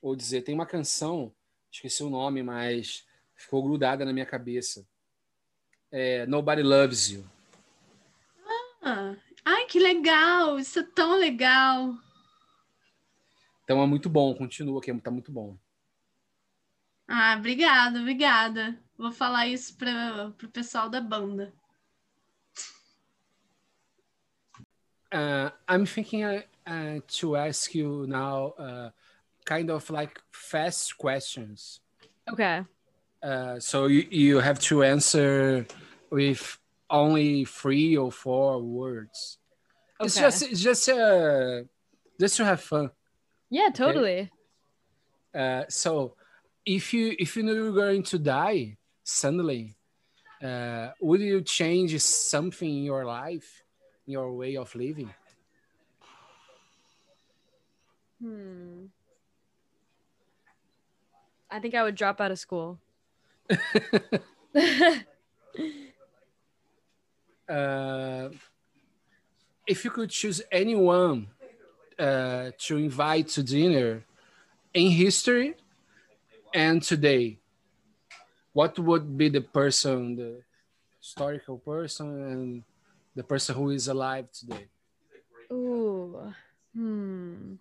Ou 0.00 0.16
dizer, 0.16 0.42
tem 0.42 0.54
uma 0.54 0.64
canção, 0.64 1.34
esqueci 1.70 2.02
o 2.02 2.08
nome, 2.08 2.42
mas 2.42 3.06
ficou 3.34 3.62
grudada 3.62 4.04
na 4.04 4.12
minha 4.12 4.24
cabeça. 4.24 4.86
É, 5.90 6.24
Nobody 6.26 6.62
Loves 6.62 7.10
You. 7.10 7.24
Ah, 8.80 9.14
Ai, 9.48 9.66
que 9.66 9.78
legal. 9.78 10.58
Isso 10.58 10.80
é 10.80 10.82
tão 10.82 11.16
legal. 11.16 11.94
Então 13.62 13.80
é 13.80 13.86
muito 13.86 14.10
bom, 14.10 14.34
continua 14.34 14.80
aqui, 14.80 14.92
tá 15.00 15.10
muito 15.10 15.30
bom. 15.30 15.56
Ah, 17.08 17.36
obrigada, 17.38 18.00
obrigada. 18.00 18.76
Vou 18.98 19.12
falar 19.12 19.46
isso 19.46 19.76
para 19.76 20.34
o 20.42 20.48
pessoal 20.48 20.88
da 20.88 21.00
banda. 21.00 21.54
Uh, 25.14 25.52
I'm 25.68 25.86
thinking 25.86 26.24
uh, 26.24 26.42
uh, 26.66 27.00
to 27.06 27.36
ask 27.36 27.72
you 27.72 28.04
now, 28.08 28.54
uh, 28.58 28.90
kind 29.44 29.70
of 29.70 29.88
like 29.90 30.20
fast 30.32 30.98
questions. 30.98 31.80
Okay. 32.28 32.64
Uh, 33.22 33.60
so 33.60 33.86
you, 33.86 34.06
you 34.10 34.40
have 34.40 34.58
to 34.58 34.82
answer 34.82 35.64
with 36.10 36.58
only 36.90 37.44
three 37.44 37.96
or 37.96 38.12
four 38.12 38.60
words. 38.62 39.38
It's 40.00 40.16
just 40.16 40.42
it's 40.42 40.60
just 40.60 40.88
uh, 40.88 41.62
just 42.20 42.36
to 42.36 42.44
have 42.44 42.60
fun. 42.60 42.90
Yeah, 43.50 43.70
totally. 43.72 44.30
Uh, 45.34 45.64
so 45.68 46.14
if 46.64 46.92
you 46.92 47.14
if 47.18 47.36
you 47.36 47.42
knew 47.42 47.54
you 47.54 47.72
were 47.72 47.80
going 47.80 48.02
to 48.04 48.18
die 48.18 48.76
suddenly, 49.04 49.76
uh, 50.42 50.88
would 51.00 51.20
you 51.20 51.40
change 51.42 51.98
something 52.00 52.68
in 52.68 52.84
your 52.84 53.04
life, 53.04 53.62
in 54.06 54.12
your 54.12 54.32
way 54.32 54.56
of 54.56 54.74
living? 54.74 55.12
Hmm. 58.20 58.86
I 61.50 61.60
think 61.60 61.74
I 61.74 61.82
would 61.82 61.94
drop 61.94 62.20
out 62.20 62.32
of 62.32 62.38
school. 62.38 62.78
uh, 67.48 68.28
if 69.66 69.84
you 69.84 69.90
could 69.90 70.10
choose 70.10 70.42
anyone 70.50 71.28
uh, 71.98 72.50
to 72.58 72.76
invite 72.76 73.28
to 73.28 73.42
dinner 73.42 74.04
in 74.74 74.90
history 74.90 75.54
and 76.54 76.82
today, 76.82 77.38
what 78.52 78.78
would 78.78 79.16
be 79.18 79.28
the 79.28 79.40
person, 79.40 80.16
the 80.16 80.42
historical 80.98 81.58
person, 81.58 82.06
and 82.32 82.62
the 83.14 83.22
person 83.22 83.54
who 83.54 83.70
is 83.70 83.88
alive 83.88 84.30
today? 84.32 84.68
Ooh. 85.52 86.32
Hmm. 86.74 87.54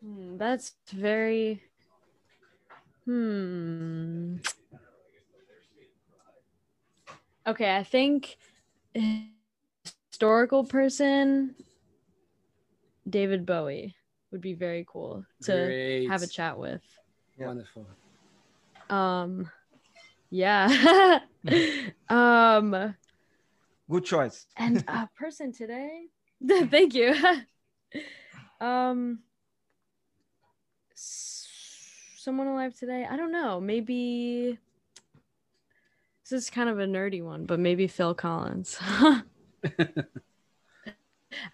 Hmm, 0.00 0.36
That's 0.36 0.72
very. 0.92 1.62
Hmm. 3.04 4.36
Okay, 7.46 7.76
I 7.76 7.82
think 7.82 8.36
historical 9.84 10.64
person 10.64 11.54
David 13.08 13.44
Bowie 13.44 13.94
would 14.30 14.40
be 14.40 14.54
very 14.54 14.84
cool 14.88 15.24
to 15.42 15.52
Great. 15.52 16.08
have 16.08 16.22
a 16.22 16.26
chat 16.26 16.56
with. 16.56 16.82
Yeah. 17.36 17.46
Wonderful. 17.46 17.86
Um, 18.88 19.50
yeah. 20.30 21.18
um, 22.08 22.94
Good 23.90 24.04
choice. 24.04 24.46
and 24.56 24.84
a 24.86 25.08
person 25.18 25.52
today. 25.52 26.04
Thank 26.48 26.94
you. 26.94 27.14
um, 28.60 29.18
someone 30.94 32.46
alive 32.46 32.76
today. 32.78 33.06
I 33.10 33.16
don't 33.16 33.32
know. 33.32 33.60
Maybe 33.60 34.58
this 36.28 36.44
is 36.44 36.50
kind 36.50 36.68
of 36.68 36.78
a 36.78 36.86
nerdy 36.86 37.22
one, 37.22 37.46
but 37.46 37.58
maybe 37.58 37.86
Phil 37.86 38.14
Collins. 38.14 38.78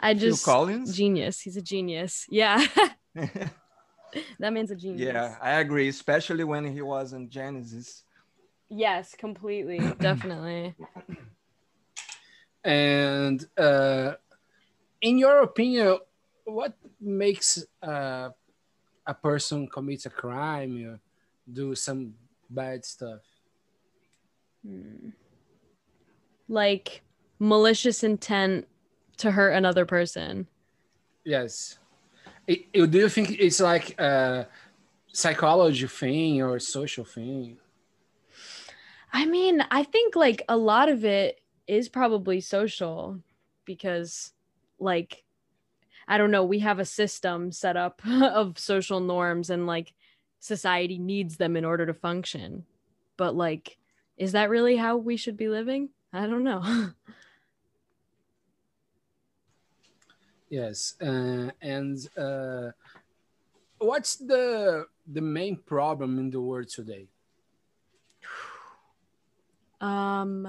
I 0.01 0.15
Phil 0.15 0.15
just 0.15 0.45
Collins. 0.45 0.95
genius. 0.97 1.41
He's 1.41 1.57
a 1.57 1.63
genius. 1.63 2.27
Yeah, 2.31 2.65
that 3.15 4.53
man's 4.53 4.71
a 4.71 4.77
genius. 4.77 5.01
yeah, 5.01 5.37
I 5.41 5.61
agree, 5.61 5.89
especially 5.89 6.45
when 6.45 6.65
he 6.65 6.83
was 6.83 7.13
in 7.13 7.29
Genesis. 7.31 8.05
Yes, 8.69 9.15
completely. 9.17 9.79
Definitely. 10.01 10.75
And 12.65 13.47
uh, 13.57 14.15
in 15.01 15.19
your 15.19 15.43
opinion, 15.43 15.99
what 16.45 16.75
makes 17.01 17.65
uh, 17.83 18.31
a 19.07 19.15
person 19.15 19.69
commit 19.69 20.05
a 20.07 20.11
crime 20.11 20.85
or 20.85 21.01
do 21.51 21.75
some 21.75 22.15
bad 22.51 22.85
stuff? 22.85 23.21
Hmm. 24.69 25.11
Like 26.49 27.03
malicious 27.39 28.03
intent 28.03 28.67
to 29.19 29.31
hurt 29.31 29.51
another 29.53 29.87
person. 29.87 30.47
Yes. 31.25 31.79
It, 32.47 32.67
it- 32.73 32.91
do 32.91 32.99
you 32.99 33.09
think 33.09 33.33
it's 33.39 33.61
like 33.61 33.99
a 34.01 34.49
psychology 35.13 35.87
thing 35.87 36.43
or 36.43 36.59
social 36.59 37.05
thing? 37.05 37.59
I 39.13 39.25
mean, 39.27 39.65
I 39.71 39.85
think 39.85 40.17
like 40.17 40.43
a 40.49 40.57
lot 40.57 40.89
of 40.89 41.05
it 41.05 41.41
is 41.67 41.89
probably 41.89 42.41
social 42.41 43.21
because 43.65 44.33
like 44.79 45.25
I 46.07 46.17
don't 46.17 46.31
know, 46.31 46.45
we 46.45 46.61
have 46.61 46.79
a 46.79 46.85
system 46.85 47.53
set 47.53 47.77
up 47.77 48.01
of 48.07 48.59
social 48.59 49.01
norms 49.01 49.51
and 49.51 49.67
like 49.67 49.93
society 50.41 50.99
needs 50.99 51.37
them 51.37 51.57
in 51.57 51.65
order 51.65 51.85
to 51.87 51.95
function. 51.95 52.65
But 53.17 53.35
like 53.35 53.78
is 54.19 54.33
that 54.33 54.51
really 54.51 54.77
how 54.77 54.97
we 54.97 55.17
should 55.17 55.37
be 55.37 55.49
living? 55.49 55.91
I 56.13 56.27
don't 56.27 56.45
know. 56.45 56.91
Yes. 60.51 60.95
Uh, 61.01 61.51
and 61.61 61.99
uh, 62.17 62.71
what's 63.79 64.17
the 64.17 64.87
the 65.07 65.21
main 65.21 65.57
problem 65.57 66.19
in 66.19 66.31
the 66.31 66.41
world 66.41 66.69
today? 66.69 67.09
um 69.81 70.49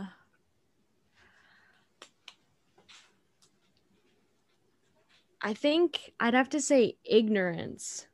I 5.42 5.54
think 5.54 6.14
I'd 6.20 6.34
have 6.34 6.50
to 6.50 6.62
say 6.62 6.98
ignorance 7.04 8.08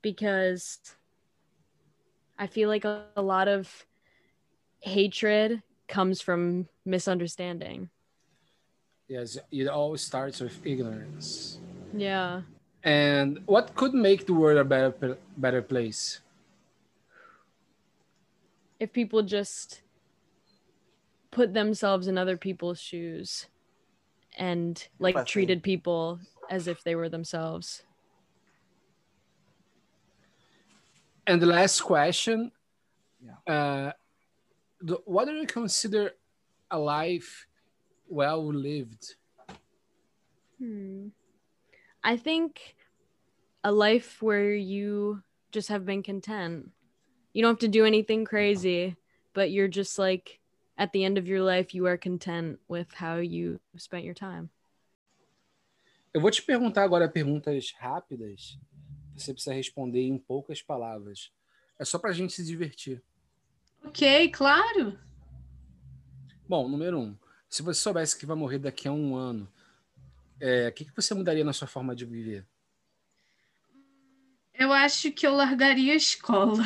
because 0.00 0.78
I 2.38 2.46
feel 2.46 2.68
like 2.68 2.84
a, 2.84 3.04
a 3.16 3.22
lot 3.22 3.48
of 3.48 3.86
hatred 4.82 5.62
comes 5.88 6.20
from 6.20 6.68
misunderstanding. 6.84 7.88
Yes, 9.08 9.38
it 9.50 9.68
always 9.68 10.00
starts 10.02 10.40
with 10.40 10.58
ignorance. 10.64 11.58
Yeah. 11.94 12.42
And 12.84 13.40
what 13.46 13.74
could 13.74 13.94
make 13.94 14.26
the 14.26 14.34
world 14.34 14.58
a 14.58 14.64
better 14.64 15.18
better 15.36 15.62
place? 15.62 16.20
If 18.80 18.92
people 18.92 19.22
just 19.22 19.82
put 21.30 21.54
themselves 21.54 22.08
in 22.08 22.18
other 22.18 22.36
people's 22.36 22.80
shoes 22.80 23.46
and 24.36 24.88
like 24.98 25.14
Empathy. 25.14 25.30
treated 25.30 25.62
people 25.62 26.18
as 26.50 26.66
if 26.66 26.82
they 26.82 26.94
were 26.94 27.08
themselves. 27.08 27.84
And 31.26 31.40
the 31.40 31.46
last 31.46 31.80
question, 31.80 32.50
Yeah. 33.24 33.38
uh, 33.46 33.92
the, 33.92 33.94
what 35.04 35.26
do 35.26 35.32
you 35.34 35.46
consider 35.46 36.12
a 36.70 36.78
life 36.78 37.46
well 38.08 38.44
lived? 38.52 39.16
Hmm. 40.58 41.08
I 42.04 42.16
think 42.16 42.74
a 43.64 43.70
life 43.70 44.20
where 44.20 44.54
you 44.54 45.22
just 45.52 45.68
have 45.68 45.84
been 45.84 46.02
content. 46.02 46.70
You 47.32 47.42
don't 47.42 47.52
have 47.52 47.60
to 47.60 47.68
do 47.68 47.84
anything 47.84 48.24
crazy, 48.24 48.96
but 49.34 49.50
you're 49.50 49.68
just 49.68 49.98
like 49.98 50.40
at 50.76 50.92
the 50.92 51.04
end 51.04 51.18
of 51.18 51.28
your 51.28 51.42
life, 51.42 51.74
you 51.74 51.86
are 51.86 51.96
content 51.96 52.58
with 52.68 52.92
how 52.94 53.16
you 53.16 53.60
spent 53.76 54.04
your 54.04 54.14
time. 54.14 54.50
Eu 56.14 56.20
vou 56.20 56.30
te 56.30 56.42
perguntar 56.42 56.82
agora 56.82 57.08
perguntas 57.08 57.72
rápidas. 57.78 58.58
Você 59.16 59.32
precisa 59.32 59.54
responder 59.54 60.02
em 60.02 60.18
poucas 60.18 60.60
palavras. 60.60 61.32
É 61.78 61.84
só 61.84 61.98
para 61.98 62.10
a 62.10 62.12
gente 62.12 62.32
se 62.32 62.44
divertir. 62.44 63.02
Ok, 63.84 64.30
claro. 64.30 64.98
Bom, 66.48 66.68
número 66.68 66.98
um. 66.98 67.16
Se 67.48 67.62
você 67.62 67.80
soubesse 67.80 68.18
que 68.18 68.26
vai 68.26 68.36
morrer 68.36 68.58
daqui 68.58 68.88
a 68.88 68.92
um 68.92 69.14
ano, 69.14 69.50
é, 70.40 70.68
o 70.68 70.72
que, 70.72 70.84
que 70.84 70.96
você 70.96 71.14
mudaria 71.14 71.44
na 71.44 71.52
sua 71.52 71.68
forma 71.68 71.94
de 71.94 72.04
viver? 72.04 72.46
Eu 74.54 74.72
acho 74.72 75.10
que 75.12 75.26
eu 75.26 75.34
largaria 75.34 75.92
a 75.92 75.96
escola. 75.96 76.62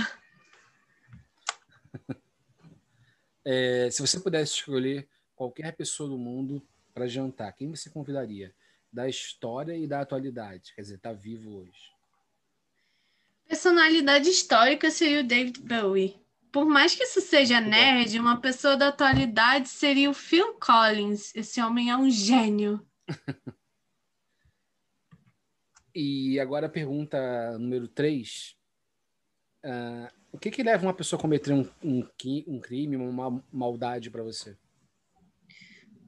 É, 3.49 3.89
se 3.93 4.03
você 4.03 4.19
pudesse 4.19 4.55
escolher 4.55 5.09
qualquer 5.37 5.71
pessoa 5.77 6.09
do 6.09 6.19
mundo 6.19 6.61
para 6.93 7.07
jantar, 7.07 7.53
quem 7.53 7.71
você 7.71 7.89
convidaria? 7.89 8.53
Da 8.93 9.09
história 9.09 9.77
e 9.77 9.87
da 9.87 10.01
atualidade. 10.01 10.75
Quer 10.75 10.83
dizer, 10.83 10.99
tá 10.99 11.13
vivo 11.13 11.59
hoje. 11.59 11.93
Personalidade 13.47 14.29
histórica 14.29 14.91
seria 14.91 15.21
o 15.21 15.25
David 15.25 15.61
Bowie. 15.61 16.26
Por 16.57 16.65
mais 16.65 16.95
que 16.95 17.05
isso 17.05 17.21
seja 17.21 17.61
nerd, 17.61 18.19
uma 18.19 18.41
pessoa 18.41 18.79
da 18.79 18.89
atualidade 18.89 19.69
seria 19.69 20.09
o 20.09 20.15
Phil 20.15 20.55
Collins. 20.55 21.31
Esse 21.35 21.61
homem 21.61 21.91
é 21.91 21.97
um 21.99 22.09
gênio. 22.09 22.81
E 25.95 26.39
agora 26.41 26.67
a 26.67 26.71
pergunta 26.71 27.59
número 27.59 27.89
3. 27.89 28.55
o 30.31 30.39
que, 30.39 30.51
que 30.51 30.63
leva 30.63 30.83
uma 30.85 30.93
pessoa 30.93 31.19
a 31.19 31.23
cometer 31.23 31.55
um, 31.55 31.67
um, 31.83 32.07
um 32.47 32.61
crime, 32.61 32.97
uma 32.97 33.31
ma- 33.31 33.43
maldade 33.51 34.11
para 34.11 34.23
você? 34.23 34.59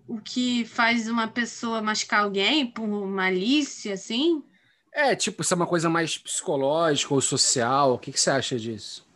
O 0.07 0.21
que 0.21 0.67
faz 0.67 1.09
uma 1.09 1.27
pessoa 1.27 1.81
machucar 1.81 2.25
alguém 2.25 2.67
por 2.71 2.87
malícia, 2.87 3.95
assim? 3.95 4.45
É, 4.93 5.17
tipo, 5.17 5.43
se 5.43 5.55
é 5.55 5.57
uma 5.57 5.67
coisa 5.67 5.89
mais 5.89 6.19
psicológica 6.19 7.15
ou 7.15 7.21
social, 7.23 7.95
o 7.95 7.99
que, 7.99 8.13
que 8.13 8.21
você 8.21 8.29
acha 8.29 8.59
disso? 8.59 9.08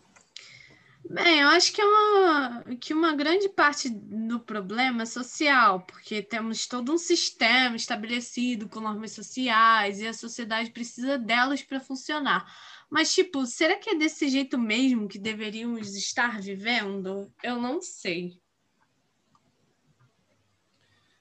Bem, 1.04 1.40
eu 1.40 1.48
acho 1.48 1.72
que 1.72 1.80
é 1.80 1.84
uma, 1.84 2.64
que 2.80 2.94
uma 2.94 3.14
grande 3.14 3.48
parte 3.48 3.90
do 3.90 4.38
problema 4.40 5.02
é 5.02 5.06
social, 5.06 5.80
porque 5.80 6.22
temos 6.22 6.66
todo 6.66 6.92
um 6.92 6.98
sistema 6.98 7.76
estabelecido 7.76 8.68
com 8.68 8.80
normas 8.80 9.12
sociais 9.12 10.00
e 10.00 10.06
a 10.06 10.14
sociedade 10.14 10.70
precisa 10.70 11.18
delas 11.18 11.62
para 11.62 11.80
funcionar. 11.80 12.46
Mas, 12.88 13.12
tipo, 13.12 13.44
será 13.46 13.76
que 13.76 13.90
é 13.90 13.94
desse 13.94 14.28
jeito 14.28 14.58
mesmo 14.58 15.08
que 15.08 15.18
deveríamos 15.18 15.94
estar 15.96 16.40
vivendo? 16.40 17.32
Eu 17.42 17.58
não 17.58 17.80
sei. 17.80 18.40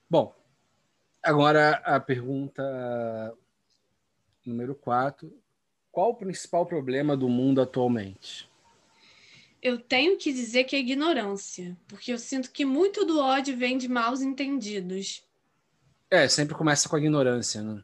Bom, 0.09 0.35
agora 1.23 1.81
a 1.85 1.99
pergunta 1.99 2.61
número 4.45 4.75
4. 4.75 5.33
Qual 5.91 6.11
o 6.11 6.15
principal 6.15 6.65
problema 6.65 7.15
do 7.15 7.27
mundo 7.29 7.61
atualmente? 7.61 8.50
Eu 9.61 9.77
tenho 9.79 10.17
que 10.17 10.33
dizer 10.33 10.63
que 10.63 10.75
é 10.75 10.79
ignorância, 10.79 11.77
porque 11.87 12.11
eu 12.11 12.17
sinto 12.17 12.51
que 12.51 12.65
muito 12.65 13.05
do 13.05 13.19
ódio 13.19 13.55
vem 13.55 13.77
de 13.77 13.87
maus 13.87 14.21
entendidos. 14.21 15.23
É, 16.09 16.27
sempre 16.27 16.55
começa 16.55 16.89
com 16.89 16.95
a 16.95 16.99
ignorância, 16.99 17.61
né? 17.61 17.83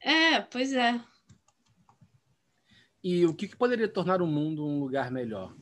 É, 0.00 0.40
pois 0.40 0.72
é. 0.72 1.00
E 3.02 3.24
o 3.26 3.34
que, 3.34 3.46
que 3.46 3.56
poderia 3.56 3.88
tornar 3.88 4.20
o 4.20 4.26
mundo 4.26 4.66
um 4.66 4.80
lugar 4.80 5.10
melhor? 5.10 5.54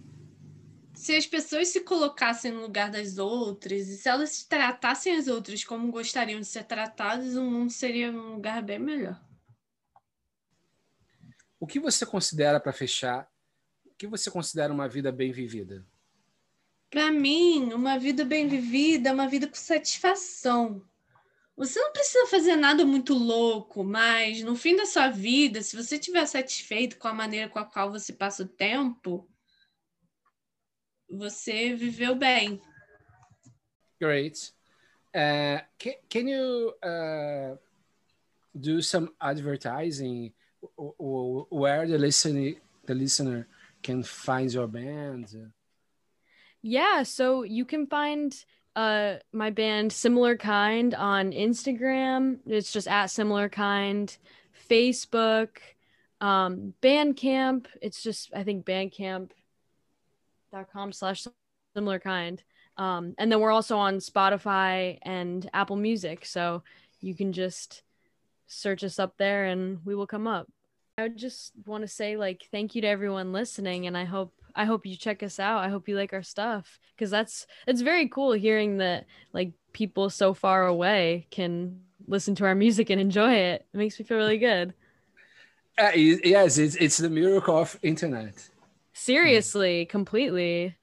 Se 0.94 1.16
as 1.16 1.26
pessoas 1.26 1.68
se 1.68 1.80
colocassem 1.80 2.52
no 2.52 2.62
lugar 2.62 2.90
das 2.90 3.18
outras 3.18 3.88
e 3.88 3.96
se 3.96 4.08
elas 4.08 4.44
tratassem 4.44 5.16
as 5.16 5.26
outras 5.26 5.64
como 5.64 5.90
gostariam 5.90 6.40
de 6.40 6.46
ser 6.46 6.64
tratadas, 6.64 7.36
o 7.36 7.42
mundo 7.42 7.70
seria 7.70 8.10
um 8.10 8.34
lugar 8.34 8.62
bem 8.62 8.78
melhor. 8.78 9.20
O 11.58 11.66
que 11.66 11.78
você 11.78 12.06
considera, 12.06 12.58
para 12.58 12.72
fechar, 12.72 13.31
que 14.02 14.06
você 14.08 14.32
considera 14.32 14.72
uma 14.72 14.88
vida 14.88 15.12
bem 15.12 15.30
vivida? 15.30 15.86
Para 16.90 17.12
mim, 17.12 17.72
uma 17.72 17.96
vida 18.00 18.24
bem 18.24 18.48
vivida 18.48 19.10
é 19.10 19.12
uma 19.12 19.28
vida 19.28 19.46
com 19.46 19.54
satisfação. 19.54 20.84
Você 21.56 21.78
não 21.78 21.92
precisa 21.92 22.26
fazer 22.26 22.56
nada 22.56 22.84
muito 22.84 23.14
louco, 23.14 23.84
mas 23.84 24.42
no 24.42 24.56
fim 24.56 24.74
da 24.74 24.86
sua 24.86 25.08
vida, 25.08 25.62
se 25.62 25.76
você 25.76 25.94
estiver 25.94 26.26
satisfeito 26.26 26.98
com 26.98 27.06
a 27.06 27.14
maneira 27.14 27.48
com 27.48 27.60
a 27.60 27.64
qual 27.64 27.92
você 27.92 28.12
passa 28.12 28.42
o 28.42 28.48
tempo, 28.48 29.30
você 31.08 31.72
viveu 31.72 32.16
bem. 32.16 32.60
Great. 34.00 34.52
Uh, 35.14 35.62
can, 35.78 35.92
can 36.10 36.28
you 36.28 36.74
uh, 36.82 37.56
do 38.52 38.82
some 38.82 39.14
advertising 39.20 40.34
where 40.98 41.86
the 41.86 41.98
listener 41.98 42.56
the 42.86 42.94
listener 42.94 43.46
can 43.82 44.02
find 44.02 44.52
your 44.52 44.66
band? 44.66 45.52
Yeah, 46.62 47.02
so 47.02 47.42
you 47.42 47.64
can 47.64 47.86
find 47.86 48.34
uh 48.74 49.16
my 49.32 49.50
band 49.50 49.92
Similar 49.92 50.36
Kind 50.36 50.94
on 50.94 51.32
Instagram. 51.32 52.38
It's 52.46 52.72
just 52.72 52.88
at 52.88 53.06
Similar 53.06 53.48
Kind, 53.48 54.16
Facebook, 54.70 55.48
um, 56.20 56.74
Bandcamp. 56.82 57.66
It's 57.80 58.02
just 58.02 58.30
I 58.34 58.44
think 58.44 58.64
Bandcamp.com 58.64 60.92
slash 60.92 61.26
Similar 61.74 61.98
Kind. 61.98 62.42
Um, 62.78 63.14
and 63.18 63.30
then 63.30 63.40
we're 63.40 63.52
also 63.52 63.76
on 63.76 63.98
Spotify 63.98 64.98
and 65.02 65.48
Apple 65.52 65.76
Music, 65.76 66.24
so 66.24 66.62
you 67.00 67.14
can 67.14 67.32
just 67.32 67.82
search 68.46 68.84
us 68.84 68.98
up 68.98 69.16
there 69.18 69.46
and 69.46 69.80
we 69.84 69.94
will 69.94 70.06
come 70.06 70.26
up. 70.26 70.48
I 71.02 71.08
would 71.08 71.18
just 71.18 71.52
want 71.66 71.82
to 71.82 71.88
say 71.88 72.16
like 72.16 72.46
thank 72.52 72.76
you 72.76 72.82
to 72.82 72.86
everyone 72.86 73.32
listening 73.32 73.88
and 73.88 73.98
I 73.98 74.04
hope 74.04 74.32
I 74.54 74.64
hope 74.66 74.86
you 74.86 74.94
check 74.94 75.24
us 75.24 75.40
out. 75.40 75.58
I 75.64 75.68
hope 75.68 75.88
you 75.88 75.96
like 75.96 76.12
our 76.12 76.22
stuff 76.22 76.78
because 76.94 77.10
that's 77.10 77.48
it's 77.66 77.80
very 77.80 78.08
cool 78.08 78.30
hearing 78.30 78.76
that 78.76 79.06
like 79.32 79.52
people 79.72 80.10
so 80.10 80.32
far 80.32 80.64
away 80.64 81.26
can 81.32 81.80
listen 82.06 82.36
to 82.36 82.44
our 82.44 82.54
music 82.54 82.88
and 82.88 83.00
enjoy 83.00 83.32
it. 83.32 83.66
It 83.74 83.76
makes 83.76 83.98
me 83.98 84.04
feel 84.04 84.16
really 84.16 84.38
good. 84.38 84.74
Uh, 85.76 85.90
yes, 85.96 86.58
it's 86.58 86.76
it's 86.76 86.98
the 86.98 87.10
miracle 87.10 87.58
of 87.58 87.76
internet. 87.82 88.34
Seriously, 88.92 89.86
completely. 89.86 90.76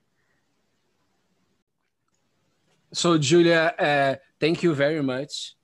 So 2.91 3.17
Julia, 3.17 3.73
uh, 3.79 4.15
thank 4.37 4.63
you 4.63 4.75
very 4.75 5.01
much. 5.01 5.55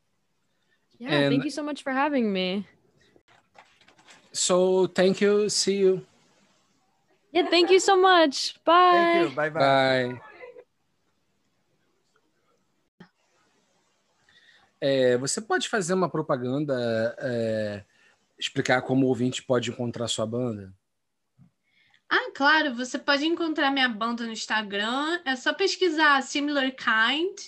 Yeah, 0.97 1.09
and 1.09 1.29
thank 1.33 1.43
you 1.43 1.51
so 1.51 1.63
much 1.63 1.83
for 1.83 1.91
having 1.91 2.31
me. 2.31 2.67
So 4.35 4.87
thank 4.87 5.21
you. 5.21 5.49
See 5.49 5.77
you. 5.77 6.05
Yeah, 7.31 7.49
thank 7.49 7.71
you 7.71 7.79
so 7.79 7.95
much. 7.95 8.55
Bye. 8.65 8.91
Thank 8.91 9.29
you. 9.29 9.35
Bye 9.35 9.49
bye. 9.49 10.13
Bye. 10.13 10.21
É, 14.81 15.17
você 15.17 15.39
pode 15.39 15.69
fazer 15.69 15.93
uma 15.93 16.09
propaganda, 16.09 17.15
é, 17.17 17.85
explicar 18.37 18.81
como 18.81 19.05
o 19.05 19.09
ouvinte 19.09 19.41
pode 19.41 19.71
encontrar 19.71 20.07
sua 20.09 20.25
banda? 20.27 20.71
Ah, 22.09 22.29
claro, 22.35 22.75
você 22.75 22.99
pode 22.99 23.25
encontrar 23.25 23.71
minha 23.71 23.87
banda 23.89 24.25
no 24.25 24.33
Instagram, 24.33 25.21
é 25.25 25.35
só 25.37 25.53
pesquisar 25.53 26.21
Similar 26.21 26.71
Kind 26.71 27.39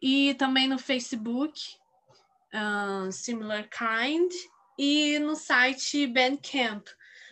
e 0.00 0.34
também 0.34 0.66
no 0.66 0.78
Facebook, 0.78 1.60
uh, 2.52 3.12
Similar 3.12 3.68
Kind, 3.68 4.32
e 4.78 5.18
no 5.18 5.36
site 5.36 6.06
Bandcamp, 6.06 6.86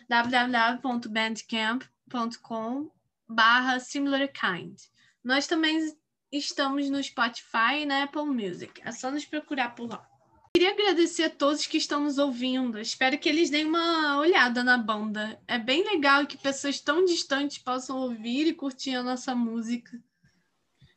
www.bandcamp.com 0.09 2.91
barra 3.27 3.79
Similar 3.79 4.29
Kind. 4.29 4.77
Nós 5.23 5.47
também 5.47 5.95
estamos 6.31 6.87
no 6.89 7.03
Spotify 7.03 7.81
e 7.81 7.85
na 7.85 8.03
Apple 8.03 8.25
Music, 8.25 8.81
é 8.83 8.91
só 8.91 9.09
nos 9.09 9.25
procurar 9.25 9.73
por 9.75 9.89
lá. 9.89 10.07
Queria 10.55 10.71
agradecer 10.71 11.23
a 11.23 11.29
todos 11.29 11.67
que 11.67 11.77
estão 11.77 12.05
nos 12.05 12.17
ouvindo. 12.17 12.79
Espero 12.79 13.17
que 13.17 13.27
eles 13.27 13.49
deem 13.49 13.65
uma 13.65 14.17
olhada 14.17 14.63
na 14.63 14.77
banda. 14.77 15.37
É 15.45 15.59
bem 15.59 15.83
legal 15.83 16.25
que 16.25 16.37
pessoas 16.37 16.79
tão 16.79 17.03
distantes 17.03 17.57
possam 17.57 17.97
ouvir 17.97 18.47
e 18.47 18.53
curtir 18.53 18.95
a 18.95 19.03
nossa 19.03 19.35
música. 19.35 19.99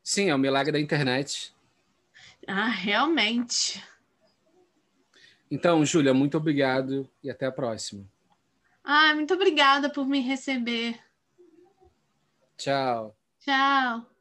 Sim, 0.00 0.30
é 0.30 0.34
um 0.34 0.38
milagre 0.38 0.70
da 0.70 0.78
internet. 0.78 1.52
Ah, 2.46 2.68
realmente. 2.68 3.82
Então, 5.50 5.84
Júlia, 5.84 6.12
muito 6.12 6.36
obrigado 6.36 7.08
e 7.22 7.30
até 7.30 7.46
a 7.46 7.52
próxima. 7.52 8.04
Ah, 8.84 9.14
muito 9.14 9.34
obrigada 9.34 9.90
por 9.90 10.06
me 10.06 10.20
receber. 10.20 10.98
Tchau. 12.56 13.14
Tchau. 13.40 14.17